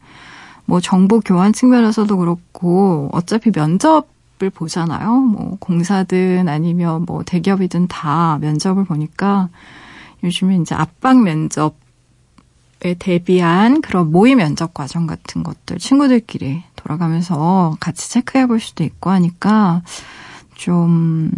[0.65, 5.17] 뭐 정보 교환 측면에서도 그렇고 어차피 면접을 보잖아요.
[5.21, 9.49] 뭐 공사든 아니면 뭐 대기업이든 다 면접을 보니까
[10.25, 11.77] 요즘에 이제 압박 면접
[12.85, 19.11] 에 대비한 그런 모의 면접 과정 같은 것들 친구들끼리 돌아가면서 같이 체크해 볼 수도 있고
[19.11, 19.83] 하니까
[20.63, 21.33] 좀,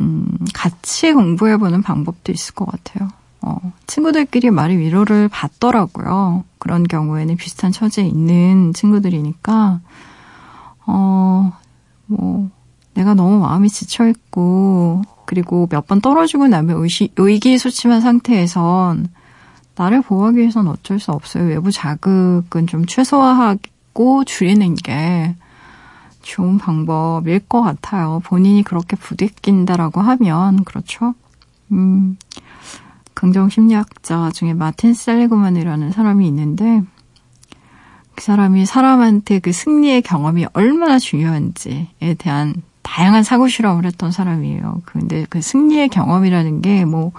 [0.00, 3.08] 음, 같이 공부해보는 방법도 있을 것 같아요.
[3.40, 3.56] 어,
[3.88, 6.44] 친구들끼리 말이 위로를 받더라고요.
[6.58, 9.80] 그런 경우에는 비슷한 처지에 있는 친구들이니까,
[10.86, 11.52] 어,
[12.06, 12.50] 뭐,
[12.94, 19.08] 내가 너무 마음이 지쳐있고, 그리고 몇 번 떨어지고 나면 의시, 의기소침한 상태에선
[19.74, 21.44] 나를 보호하기 위해선 어쩔 수 없어요.
[21.48, 25.34] 외부 자극은 좀 최소화하고 줄이는 게
[26.28, 28.20] 좋은 방법일 것 같아요.
[28.24, 31.14] 본인이 그렇게 부대낀다라고 하면, 그렇죠?
[31.72, 32.18] 음,
[33.14, 36.82] 긍정 심리학자 중에 마틴 셀리그만이라는 사람이 있는데,
[38.14, 44.82] 그 사람이 사람한테 그 승리의 경험이 얼마나 중요한지에 대한 다양한 사고 실험을 했던 사람이에요.
[44.84, 47.12] 근데 그 승리의 경험이라는 게 뭐,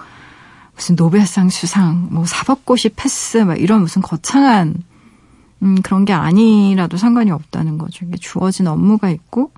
[0.76, 4.84] 무슨 노벨상 수상, 뭐 사법고시 패스, 막 이런 무슨 거창한
[5.62, 8.06] 음, 그런 게 아니라도 상관이 없다는 거죠.
[8.06, 9.52] 이게 주어진 업무가 있고,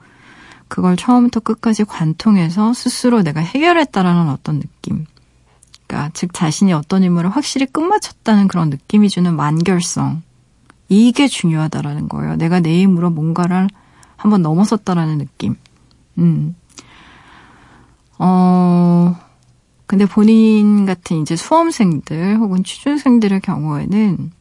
[0.68, 5.04] 그걸 처음부터 끝까지 관통해서 스스로 내가 해결했다라는 어떤 느낌.
[5.86, 10.22] 그러니까, 즉, 자신이 어떤 임무를 확실히 끝마쳤다는 그런 느낌이 주는 만결성.
[10.88, 12.36] 이게 중요하다라는 거예요.
[12.36, 13.68] 내가 내 힘으로 뭔가를
[14.16, 15.56] 한번 넘어섰다라는 느낌.
[16.18, 16.54] 음.
[18.18, 19.16] 어,
[19.86, 24.32] 근데 본인 같은 이제 수험생들 혹은 취준생들의 경우에는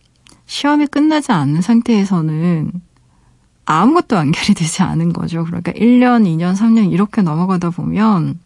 [0.52, 2.74] 시험이 끝나지 않은 상태에서는
[3.64, 5.46] 아무것도 연결이 되지 않은 거죠.
[5.46, 8.38] 그러니까 1년, 2년, 3년 이렇게 넘어가다 보면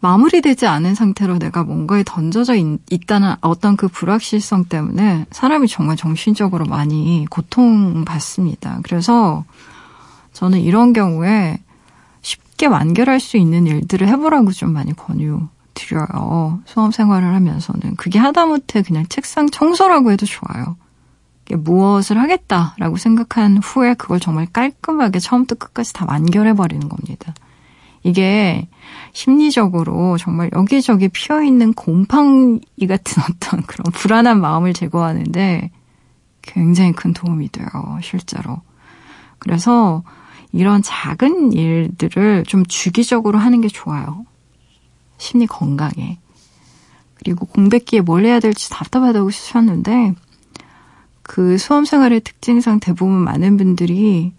[0.00, 6.66] 마무리되지 않은 상태로 내가 뭔가에 던져져 있, 다는 어떤 그 불확실성 때문에 사람이 정말 정신적으로
[6.66, 8.80] 많이 고통받습니다.
[8.82, 9.46] 그래서
[10.34, 11.58] 저는 이런 경우에
[12.20, 16.60] 쉽게 완결할 수 있는 일들을 해보라고 좀 많이 권유 드려요.
[16.64, 17.94] 수험 생활을 하면서는.
[17.96, 20.76] 그게 하다못해 그냥 책상 청소라고 해도 좋아요.
[21.54, 27.34] 무엇을 하겠다라고 생각한 후에 그걸 정말 깔끔하게 처음부터 끝까지 다 완결해버리는 겁니다.
[28.02, 28.68] 이게
[29.12, 35.70] 심리적으로 정말 여기저기 피어있는 곰팡이 같은 어떤 그런 불안한 마음을 제거하는데
[36.42, 37.66] 굉장히 큰 도움이 돼요,
[38.02, 38.60] 실제로.
[39.38, 40.02] 그래서
[40.52, 44.24] 이런 작은 일들을 좀 주기적으로 하는 게 좋아요.
[45.18, 46.18] 심리 건강에.
[47.14, 50.14] 그리고 공백기에 뭘 해야 될지 답답하다고 하셨는데,
[51.22, 54.32] 그 수험 생활의 특징상 대부분 많은 분들이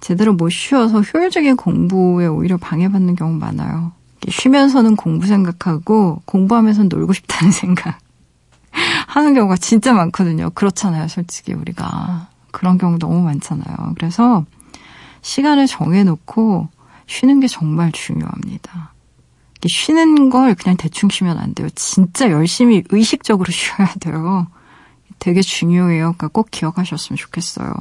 [0.00, 3.92] 제대로 못 쉬어서 효율적인 공부에 오히려 방해받는 경우 많아요.
[4.28, 7.98] 쉬면서는 공부 생각하고 공부하면서 놀고 싶다는 생각
[9.06, 10.50] 하는 경우가 진짜 많거든요.
[10.50, 12.28] 그렇잖아요, 솔직히 우리가.
[12.50, 13.94] 그런 경우 너무 많잖아요.
[13.96, 14.44] 그래서
[15.22, 16.68] 시간을 정해놓고
[17.06, 18.89] 쉬는 게 정말 중요합니다.
[19.68, 21.68] 쉬는 걸 그냥 대충 쉬면 안 돼요.
[21.74, 24.46] 진짜 열심히 의식적으로 쉬어야 돼요.
[25.18, 26.14] 되게 중요해요.
[26.16, 27.72] 그러니까 꼭 기억하셨으면 좋겠어요.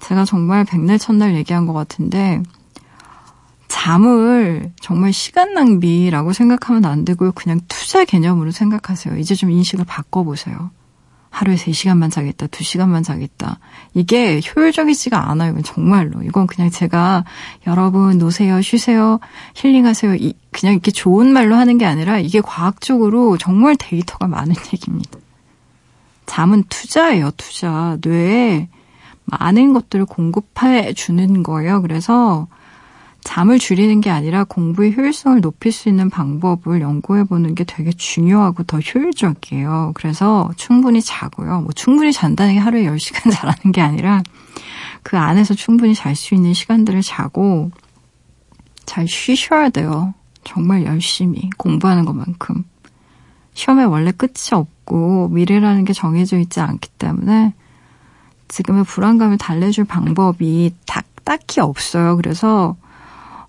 [0.00, 2.42] 제가 정말 백날 첫날 얘기한 것 같은데
[3.68, 7.32] 잠을 정말 시간 낭비라고 생각하면 안 되고요.
[7.32, 9.16] 그냥 투자 개념으로 생각하세요.
[9.18, 10.70] 이제 좀 인식을 바꿔보세요.
[11.34, 13.58] 하루에 3시간만 자겠다, 2시간만 자겠다.
[13.92, 15.60] 이게 효율적이지가 않아요.
[15.62, 16.22] 정말로.
[16.22, 17.24] 이건 그냥 제가
[17.66, 19.18] 여러분 노세요, 쉬세요,
[19.56, 20.14] 힐링하세요.
[20.14, 25.18] 이, 그냥 이렇게 좋은 말로 하는 게 아니라 이게 과학적으로 정말 데이터가 많은 얘기입니다.
[26.26, 27.98] 잠은 투자예요, 투자.
[28.00, 28.68] 뇌에
[29.24, 31.82] 많은 것들을 공급해 주는 거예요.
[31.82, 32.46] 그래서
[33.24, 38.64] 잠을 줄이는 게 아니라 공부의 효율성을 높일 수 있는 방법을 연구해 보는 게 되게 중요하고
[38.64, 39.92] 더 효율적이에요.
[39.94, 41.62] 그래서 충분히 자고요.
[41.62, 44.22] 뭐 충분히 잔다는 게 하루에 10시간 자라는 게 아니라
[45.02, 47.70] 그 안에서 충분히 잘 수 있는 시간들을 자고
[48.84, 50.14] 잘 쉬셔야 돼요.
[50.44, 52.64] 정말 열심히 공부하는 것만큼.
[53.54, 57.54] 시험에 원래 끝이 없고 미래라는 게 정해져 있지 않기 때문에
[58.48, 62.16] 지금의 불안감을 달래줄 방법이 딱, 딱히 없어요.
[62.16, 62.76] 그래서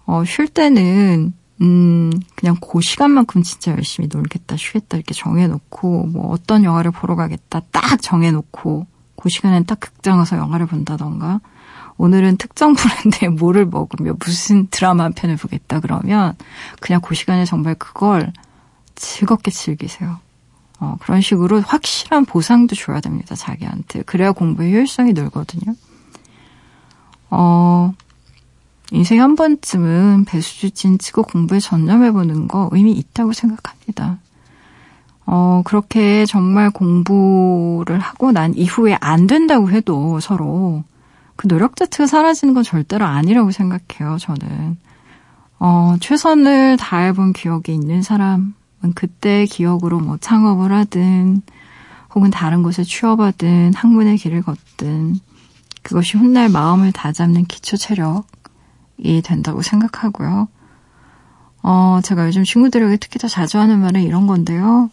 [0.06, 6.64] 어, 쉴 때는 음, 그냥 그 시간만큼 진짜 열심히 놀겠다, 쉬겠다 이렇게 정해놓고 뭐 어떤
[6.64, 11.40] 영화를 보러 가겠다 딱 정해놓고 그 시간엔 딱 극장 가서 영화를 본다던가
[11.98, 16.36] 오늘은 특정 브랜드의 뭐를 먹으며 무슨 드라마 한 편을 보겠다 그러면
[16.82, 18.34] 그냥 그 시간에 정말 그걸
[18.96, 20.20] 즐겁게 즐기세요.
[20.80, 24.02] 어, 그런 식으로 확실한 보상도 줘야 됩니다, 자기한테.
[24.04, 25.74] 그래야 공부의 효율성이 늘거든요.
[27.30, 27.94] 어,
[28.92, 34.20] 인생 한 번쯤은 배수주진 치고 공부에 전념해보는 거 의미 있다고 생각합니다.
[35.26, 40.84] 어, 그렇게 정말 공부를 하고 난 이후에 안 된다고 해도 서로
[41.36, 44.78] 그 노력 자체가 사라지는 건 절대로 아니라고 생각해요, 저는.
[45.60, 48.54] 어, 최선을 다해본 기억이 있는 사람은
[48.94, 51.42] 그때 기억으로 뭐 창업을 하든
[52.14, 55.16] 혹은 다른 곳에 취업하든 학문의 길을 걷든
[55.82, 58.26] 그것이 훗날 마음을 다잡는 기초 체력
[58.98, 60.48] 이 된다고 생각하고요.
[61.64, 64.90] 어, 제가 요즘 친구들에게 특히 더 자주 하는 말은 이런 건데요.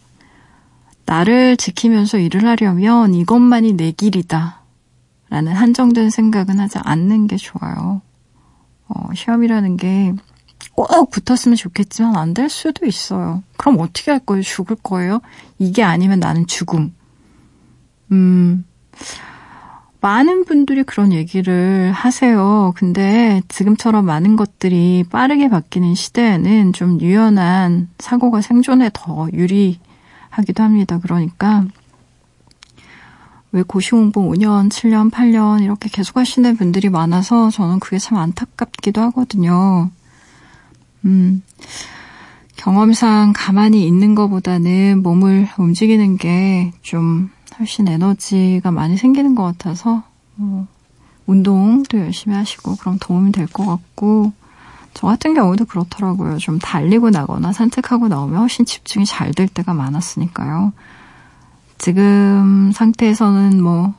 [1.05, 4.61] 나를 지키면서 일을 하려면 이것만이 내 길이다.
[5.29, 8.01] 라는 한정된 생각은 하지 않는 게 좋아요.
[8.87, 10.13] 어, 시험이라는 게
[10.75, 13.43] 꼭 붙었으면 좋겠지만 안 될 수도 있어요.
[13.57, 14.41] 그럼 어떻게 할 거예요?
[14.41, 15.19] 죽을 거예요?
[15.59, 16.95] 이게 아니면 나는 죽음.
[18.11, 18.65] 음,
[20.03, 22.73] 많은 분들이 그런 얘기를 하세요.
[22.75, 30.99] 근데 지금처럼 많은 것들이 빠르게 바뀌는 시대에는 좀 유연한 사고가 생존에 더 유리하기도 합니다.
[31.01, 31.65] 그러니까
[33.53, 39.89] 왜 고시공부 5년, 7년, 8년 이렇게 계속 하시는 분들이 많아서 저는 그게 참 안타깝기도 하거든요.
[41.05, 41.43] 음,
[42.57, 50.03] 경험상 가만히 있는 것보다는 몸을 움직이는 게 좀 훨씬 에너지가 많이 생기는 것 같아서,
[50.35, 50.67] 뭐,
[51.25, 54.33] 운동도 열심히 하시고, 그럼 도움이 될 것 같고,
[54.93, 56.37] 저 같은 경우도 그렇더라고요.
[56.37, 60.73] 좀 달리고 나거나 산책하고 나오면 훨씬 집중이 잘 될 때가 많았으니까요.
[61.77, 63.93] 지금 상태에서는 뭐,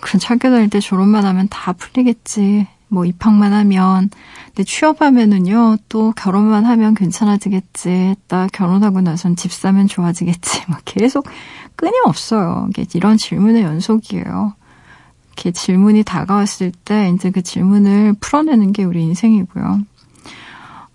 [0.00, 2.66] 그런 학교 다닐 때 졸업만 하면 다 풀리겠지.
[2.90, 4.08] 뭐 입학만 하면.
[4.46, 8.14] 근데 취업하면은요, 또 결혼만 하면 괜찮아지겠지.
[8.28, 10.62] 딱 결혼하고 나선 집 사면 좋아지겠지.
[10.70, 11.26] 막 계속
[11.78, 12.68] 끊임없어요.
[12.94, 14.52] 이런 질문의 연속이에요.
[15.28, 19.78] 이렇게 질문이 다가왔을 때 이제 그 질문을 풀어내는 게 우리 인생이고요.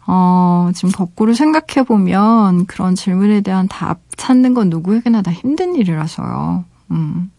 [0.05, 6.65] 어, 지금 거꾸로 생각해보면 그런 질문에 대한 답 찾는 건 누구에게나 다 힘든 일이라서요.
[6.91, 7.31] 음,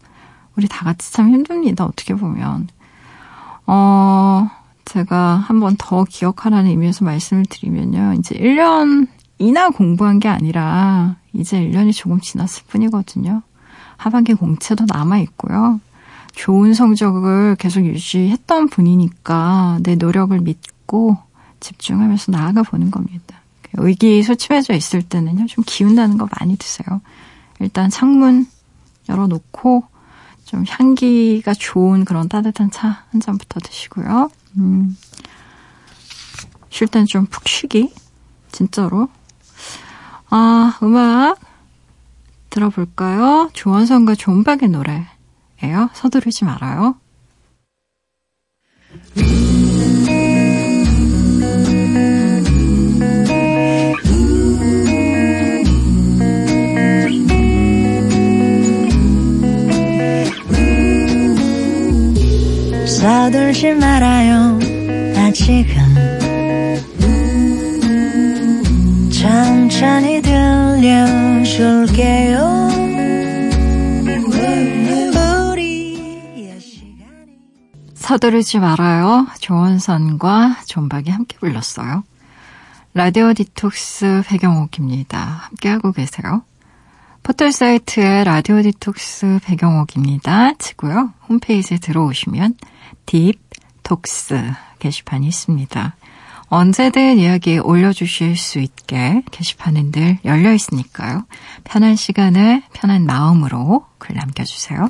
[0.57, 1.85] 우리 다 같이 참 힘듭니다.
[1.85, 2.67] 어떻게 보면.
[3.67, 4.49] 어,
[4.85, 8.13] 제가 한 번 더 기억하라는 의미에서 말씀을 드리면요.
[8.17, 13.41] 이제 1년이나 공부한 게 아니라 이제 1년이 조금 지났을 뿐이거든요.
[13.97, 15.79] 하반기 공채도 남아있고요.
[16.33, 21.17] 좋은 성적을 계속 유지했던 분이니까 내 노력을 믿고
[21.61, 23.39] 집중하면서 나아가 보는 겁니다.
[23.77, 27.01] 의기소침해져 있을 때는요, 좀 기운 나는 거 많이 드세요.
[27.59, 28.47] 일단 창문
[29.09, 29.83] 열어놓고
[30.45, 34.29] 좀 향기가 좋은 그런 따뜻한 차 한 잔부터 드시고요.
[34.57, 34.95] 음,
[36.69, 37.93] 쉴 땐 좀 푹 쉬기.
[38.51, 39.07] 진짜로.
[40.37, 41.39] 아, 음악
[42.49, 43.49] 들어볼까요?
[43.53, 45.89] 조원성과 존박의 노래예요.
[45.93, 46.95] 서두르지 말아요.
[62.85, 64.59] 서둘지 말아요
[65.15, 65.94] 아직은
[69.75, 71.65] 천천히 들려줄게요
[77.93, 79.27] 서두르지 말아요.
[79.39, 82.03] 조원선과 존박이 함께 불렀어요.
[82.93, 85.19] 라디오 디톡스 배경옥입니다.
[85.19, 86.43] 함께하고 계세요.
[87.23, 90.53] 포털 사이트에 라디오 디톡스 배경옥입니다.
[90.53, 91.11] 치고요.
[91.27, 92.55] 홈페이지에 들어오시면
[93.07, 95.95] 딥톡스 게시판이 있습니다.
[96.55, 101.25] 언제든 이야기 올려주실 수 있게 게시판은 늘 열려 있으니까요.
[101.65, 104.89] 편한 시간에 편한 마음으로 글 남겨주세요.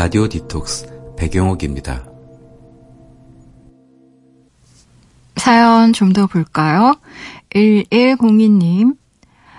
[0.00, 2.02] 라디오 디톡스 배경옥입니다.
[5.36, 6.94] 사연 좀 더 볼까요?
[7.54, 8.96] 1102님,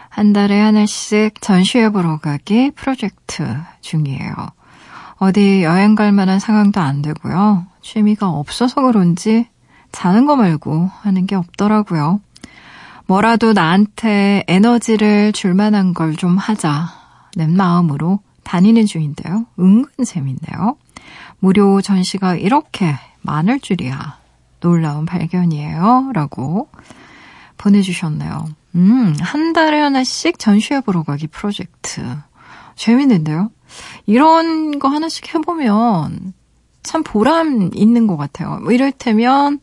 [0.09, 3.43] 한 달에 하나씩 전시회 보러 가기 프로젝트
[3.81, 4.33] 중이에요.
[5.17, 7.67] 어디 여행 갈 만한 상황도 안 되고요.
[7.83, 9.47] 취미가 없어서 그런지
[9.91, 12.19] 자는 거 말고 하는 게 없더라고요.
[13.05, 16.99] 뭐라도 나한테 에너지를 줄 만한 걸 좀 하자
[17.37, 18.19] 는 마음으로
[18.51, 19.45] 다니는 중인데요.
[19.57, 20.75] 은근 재밌네요.
[21.39, 24.17] 무료 전시가 이렇게 많을 줄이야.
[24.59, 26.11] 놀라운 발견이에요.
[26.13, 26.67] 라고
[27.57, 28.45] 보내주셨네요.
[28.75, 32.01] 음, 한 달에 하나씩 전시해보러 가기 프로젝트.
[32.75, 33.51] 재밌는데요?
[34.05, 36.33] 이런 거 하나씩 해보면
[36.83, 38.59] 참 보람 있는 것 같아요.
[38.61, 39.61] 뭐 이를테면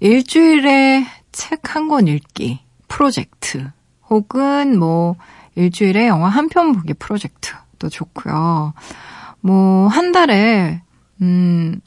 [0.00, 3.70] 일주일에 책 한 권 읽기 프로젝트
[4.08, 5.16] 혹은 뭐
[5.54, 7.52] 일주일에 영화 한 편 보기 프로젝트
[7.82, 8.74] 도 좋고요.
[9.40, 10.82] 뭐 한 달에
[11.20, 11.80] 음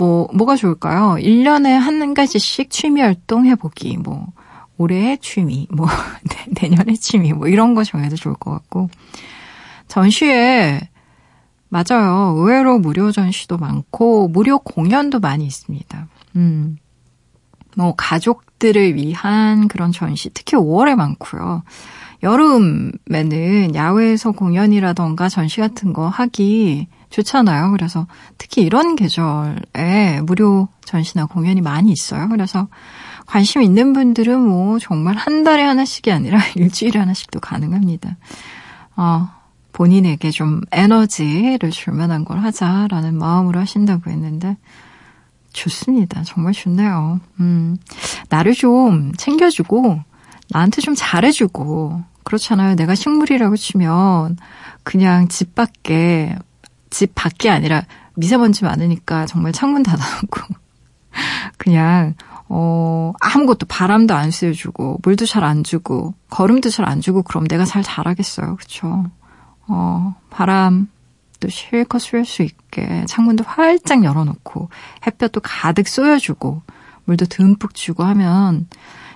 [0.00, 1.16] 뭐, 뭐가 좋을까요?
[1.18, 4.28] 1년에 한 가지씩 취미 활동 해보기, 뭐,
[4.78, 5.86] 올해의 취미, 뭐,
[6.62, 8.88] 내년의 취미, 뭐, 이런 거 정해도 좋을 것 같고.
[9.88, 10.80] 전시회,
[11.68, 12.34] 맞아요.
[12.36, 16.08] 의외로 무료 전시도 많고, 무료 공연도 많이 있습니다.
[16.36, 16.78] 음.
[17.76, 21.62] 뭐, 가족들을 위한 그런 전시, 특히 5월에 많고요.
[22.22, 27.72] 여름에는 야외에서 공연이라던가 전시 같은 거 하기 좋잖아요.
[27.72, 28.06] 그래서
[28.38, 32.28] 특히 이런 계절에 무료 전시나 공연이 많이 있어요.
[32.28, 32.68] 그래서
[33.26, 38.16] 관심 있는 분들은 뭐 정말 한 달에 하나씩이 아니라 일주일에 하나씩도 가능합니다.
[38.96, 39.28] 어,
[39.72, 44.56] 본인에게 좀 에너지를 줄 만한 걸 하자라는 마음으로 하신다고 했는데
[45.52, 46.22] 좋습니다.
[46.22, 47.20] 정말 좋네요.
[47.40, 47.76] 음,
[48.28, 50.00] 나를 좀 챙겨주고
[50.50, 52.76] 나한테 좀 잘해주고 그렇잖아요.
[52.76, 54.36] 내가 식물이라고 치면
[54.82, 56.36] 그냥 집 밖에
[56.90, 57.84] 집 밖이 아니라
[58.14, 60.40] 미세먼지 많으니까 정말 창문 닫아놓고
[61.58, 62.14] 그냥
[62.48, 67.64] 어 아무것도 바람도 안 쐬주고 물도 잘 안 주고 걸음도 잘 안 주고 그럼 내가
[67.64, 68.56] 잘 자라겠어요.
[68.56, 69.04] 그렇죠?
[69.68, 74.68] 어 바람도 실컷 쐴수 있게 창문도 활짝 열어놓고
[75.06, 76.62] 햇볕도 가득 쏘여주고
[77.04, 78.66] 물도 듬뿍 주고 하면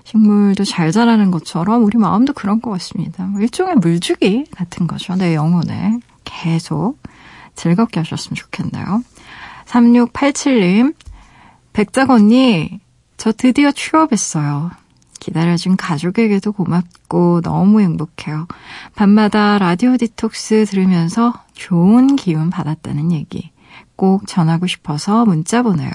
[0.05, 3.25] 식물도 잘 자라는 것처럼 우리 마음도 그런 것 같습니다.
[3.25, 5.17] 뭐 일종의 물주기 같은 거죠.
[5.17, 6.99] 내 영혼에 계속
[7.55, 9.03] 즐겁게 하셨으면 좋겠네요.
[9.67, 10.95] 3687님,
[11.73, 12.81] 백작 언니,
[13.17, 14.71] 저 드디어 취업했어요.
[15.21, 18.47] 기다려준 가족에게도 고맙고 너무 행복해요.
[18.95, 23.51] 밤마다 라디오 디톡스 들으면서 좋은 기운 받았다는 얘기
[23.97, 25.91] 꼭 전하고 싶어서 문자 보내요.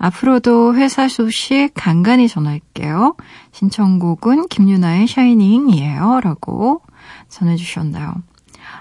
[0.00, 3.14] 앞으로도 회사 소식 간간히 전할게요.
[3.52, 6.20] 신청곡은 김유나의 샤이닝이에요.
[6.24, 6.80] 라고
[7.28, 8.14] 전해주셨나요?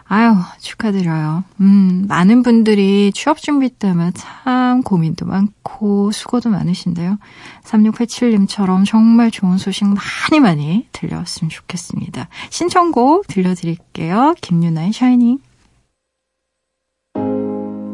[0.06, 1.44] 아유, 축하드려요.
[1.60, 7.20] 음, 많은 분들이 취업 준비 때문에 참 고민도 많고 수고도 많으신데요.
[7.64, 12.30] 3687님처럼 정말 좋은 소식 많이 많이 들려왔으면 좋겠습니다.
[12.50, 14.36] 신청곡 들려드릴게요.
[14.42, 15.40] 김유나의 샤이닝.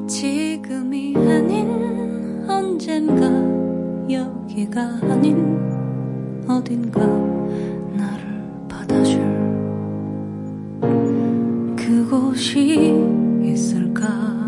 [0.07, 1.74] 지금이 아닌
[2.87, 3.25] 언젠가
[4.07, 5.59] 여기가 아닌
[6.47, 7.03] 어딘가
[7.97, 9.19] 나를 받아줄
[11.75, 12.93] 그곳이
[13.43, 14.44] 있을까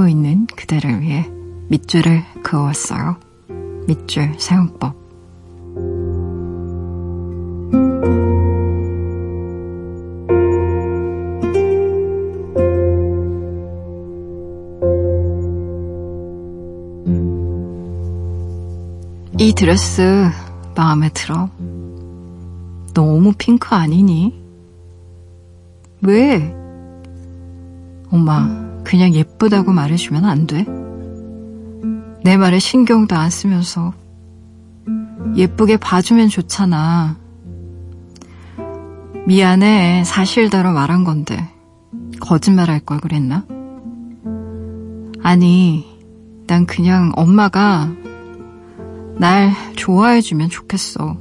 [0.00, 1.30] 살고 있는 그대를 위해
[1.68, 3.16] 밑줄을 그어왔어요.
[3.86, 4.94] 밑줄 사용법.
[19.38, 20.30] 이 드레스
[20.74, 21.48] 마음에 들어.
[22.94, 24.38] 너무 핑크 아니니?
[26.02, 26.54] 왜?
[28.10, 28.48] 엄마,
[28.84, 30.66] 그냥 예 쁘다고 말해주면 안 돼?
[32.22, 33.94] 내 말에 신경도 안 쓰면서
[35.34, 37.16] 예쁘게 봐주면 좋잖아.
[39.26, 41.48] 미안해, 사실대로 말한 건데.
[42.20, 43.46] 거짓말 할 걸 그랬나?
[45.22, 45.86] 아니,
[46.46, 47.90] 난 그냥 엄마가
[49.16, 51.16] 날 좋아해주면 좋겠어.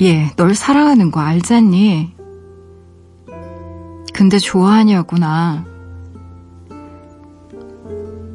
[0.00, 2.17] 예, 널 사랑하는 거 알잖니?
[4.18, 5.64] 근데 좋아하냐구나.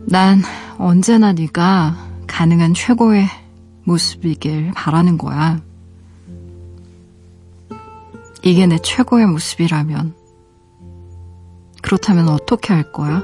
[0.06, 0.42] 난
[0.78, 3.28] 언제나 네가 가능한 최고의
[3.84, 5.60] 모습이길 바라는 거야.
[8.44, 10.16] 이게 내 최고의 모습이라면
[11.82, 13.22] 그렇다면 어떻게 할 거야?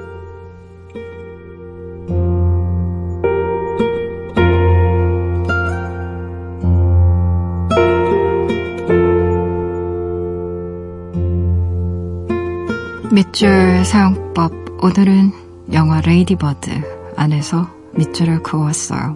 [13.40, 15.32] 밑줄 사용법 오늘은
[15.72, 19.16] 영화 Lady Bird 안에서 밑줄을 그었어요.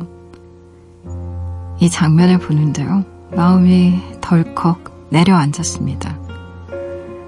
[1.81, 3.03] 이 장면을 보는데요.
[3.35, 6.17] 마음이 덜컥 내려앉았습니다.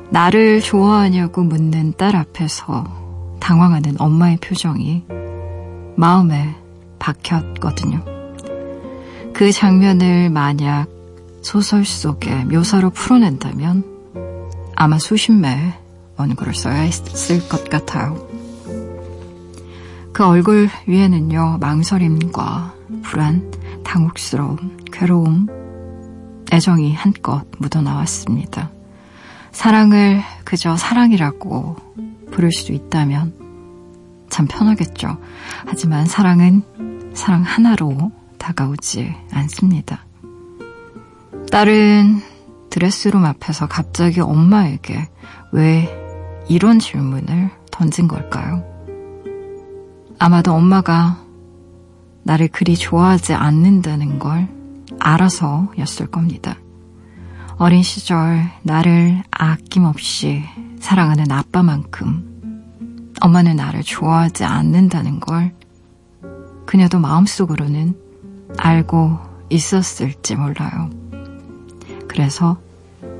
[0.09, 2.85] 나를 좋아하냐고 묻는 딸 앞에서
[3.41, 5.03] 당황하는 엄마의 표정이
[5.97, 6.55] 마음에
[6.99, 8.05] 박혔거든요.
[9.33, 10.87] 그 장면을 만약
[11.41, 13.83] 소설 속에 묘사로 풀어낸다면
[14.77, 15.84] 아마 수십 매의
[16.17, 18.27] 원고를 써야 했을 것 같아요.
[20.13, 23.51] 그 얼굴 위에는요, 망설임과 불안,
[23.83, 25.47] 당혹스러움, 괴로움,
[26.51, 28.71] 애정이 한껏 묻어나왔습니다.
[29.51, 31.75] 사랑을 그저 사랑이라고
[32.31, 33.33] 부를 수 있다면
[34.29, 35.17] 참 편하겠죠.
[35.65, 40.05] 하지만 사랑은 사랑 하나로 다가오지 않습니다.
[41.51, 42.21] 딸은
[42.69, 45.07] 드레스룸 앞에서 갑자기 엄마에게
[45.51, 46.04] 왜
[46.47, 48.63] 이런 질문을 던진 걸까요?
[50.19, 51.17] 아마도 엄마가
[52.23, 54.47] 나를 그리 좋아하지 않는다는 걸
[54.99, 56.57] 알아서였을 겁니다.
[57.57, 60.43] 어린 시절 나를 아낌없이
[60.79, 65.53] 사랑하는 아빠만큼 엄마는 나를 좋아하지 않는다는 걸
[66.65, 67.95] 그녀도 마음속으로는
[68.57, 69.19] 알고
[69.49, 70.89] 있었을지 몰라요.
[72.07, 72.57] 그래서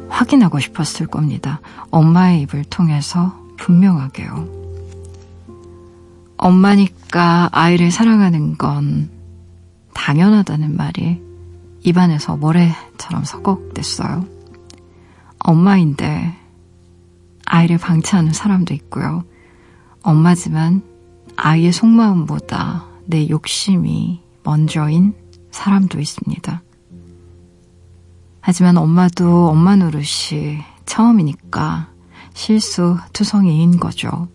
[0.10, 1.62] 확인하고 싶었을 겁니다.
[1.92, 4.66] 엄마의 입을 통해서 분명하게요.
[6.38, 9.10] 엄마니까 아이를 사랑하는 건
[9.94, 11.22] 당연하다는 말이
[11.82, 14.26] 입안에서 모래처럼 서걱댔어요.
[15.40, 16.36] 엄마인데
[17.46, 19.24] 아이를 방치하는 사람도 있고요.
[20.02, 20.82] 엄마지만
[21.36, 25.14] 아이의 속마음보다 내 욕심이 먼저인
[25.52, 26.62] 사람도 있습니다.
[28.48, 31.88] 하지만 엄마도 엄마 노릇이 처음이니까
[32.36, 34.28] 실수 투성이인 거죠.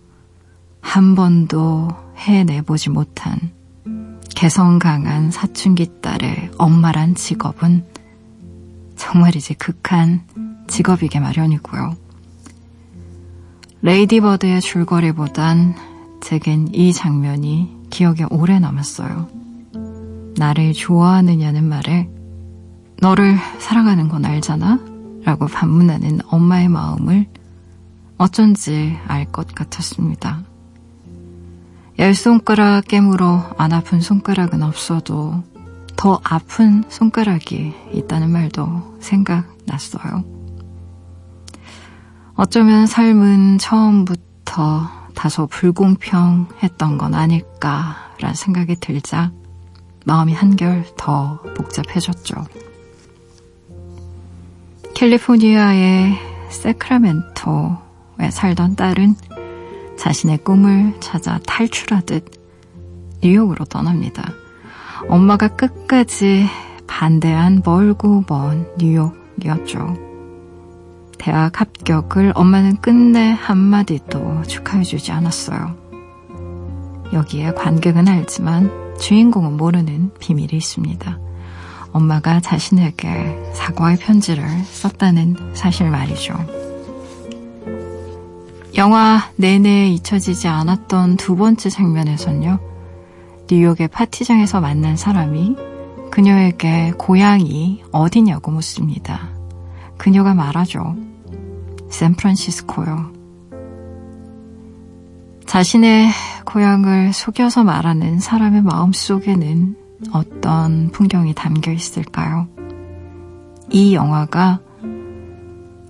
[0.81, 3.53] 한 번도 해내보지 못한
[4.35, 7.87] 개성 강한 사춘기 딸의 엄마란 직업은
[8.97, 10.25] 정말이지 극한
[10.67, 11.95] 직업이게 마련이고요.
[13.83, 15.77] Lady Bird의 줄거리보단
[16.21, 19.29] 제겐 이 장면이 기억에 오래 남았어요.
[20.37, 22.09] 나를 좋아하느냐는 말에
[23.01, 24.79] 너를 사랑하는 건 알잖아?
[25.25, 27.27] 라고 반문하는 엄마의 마음을
[28.19, 30.43] 어쩐지 알 것 같았습니다.
[31.99, 35.43] 열 손가락 깨물어 안 아픈 손가락은 없어도
[35.97, 40.25] 더 아픈 손가락이 있다는 말도 생각났어요.
[42.35, 49.33] 어쩌면 삶은 처음부터 다소 불공평했던 건 아닐까라는 생각이 들자
[50.07, 52.47] 마음이 한결 더 복잡해졌죠.
[55.01, 56.13] 캘리포니아의
[56.51, 59.15] 세크라멘토에 살던 딸은
[59.97, 62.27] 자신의 꿈을 찾아 탈출하듯
[63.23, 64.31] 뉴욕으로 떠납니다.
[65.09, 66.45] 엄마가 끝까지
[66.87, 69.97] 반대한 멀고 먼 뉴욕이었죠.
[71.17, 75.77] 대학 합격을 엄마는 끝내 한마디도 축하해주지 않았어요.
[77.15, 81.30] 여기에 관객은 알지만 주인공은 모르는 비밀이 있습니다.
[81.93, 86.35] 엄마가 자신에게 사과의 편지를 썼다는 사실 말이죠.
[88.77, 92.59] 영화 내내 잊혀지지 않았던 두 번째 장면에선요,
[93.51, 95.57] 뉴욕의 파티장에서 만난 사람이
[96.11, 99.31] 그녀에게 고향이 어디냐고 묻습니다.
[99.97, 100.97] 그녀가 말하죠.
[101.91, 103.13] 샌프란시스코요.
[105.47, 106.09] 자신의
[106.47, 109.77] 고향을 속여서 말하는 사람의 마음 속에는
[110.13, 112.49] 어떤 풍경이 담겨 있을까요?
[113.71, 114.61] 이 영화가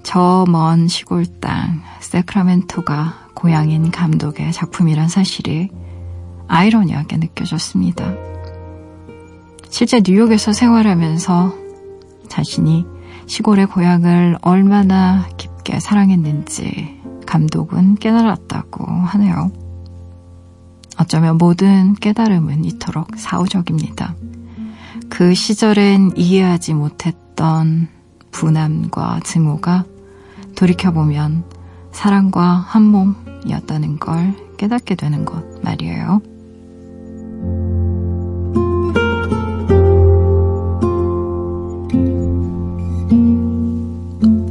[0.03, 5.71] 저 먼 시골 땅 세크라멘토가 고향인 감독의 작품이란 사실이
[6.49, 8.13] 아이러니하게 느껴졌습니다.
[9.69, 11.55] 실제 뉴욕에서 생활하면서
[12.29, 12.85] 자신이
[13.27, 19.53] 시골의 고향을 얼마나 깊게 사랑했는지 감독은 깨달았다고 하네요.
[21.01, 24.15] 어쩌면 모든 깨달음은 이토록 사후적입니다.
[25.09, 27.89] 그 시절엔 이해하지 못했던
[28.33, 29.85] 분함과 증오가
[30.57, 31.45] 돌이켜보면
[31.91, 36.21] 사랑과 한 몸이었다는 걸 깨닫게 되는 것 말이에요.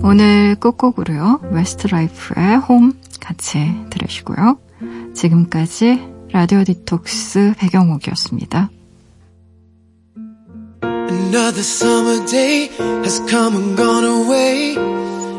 [0.01, 1.41] 오늘 끝곡으로요.
[1.51, 4.57] 웨스트라이프의 홈 같이 들으시고요.
[5.13, 8.70] 지금까지 라디오 디톡스 배경옥이었습니다.
[10.82, 12.68] Another summer day
[13.02, 14.74] has come and gone away.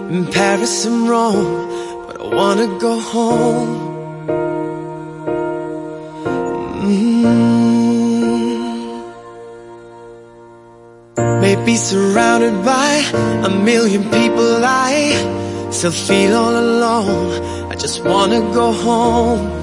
[0.09, 1.67] In Paris and Rome,
[2.05, 3.79] but I wanna go home.
[6.85, 7.45] Mm.
[11.41, 13.01] Maybe surrounded by
[13.43, 15.11] a million people, I
[15.71, 17.41] still feel all alone.
[17.71, 19.58] I just wanna go home.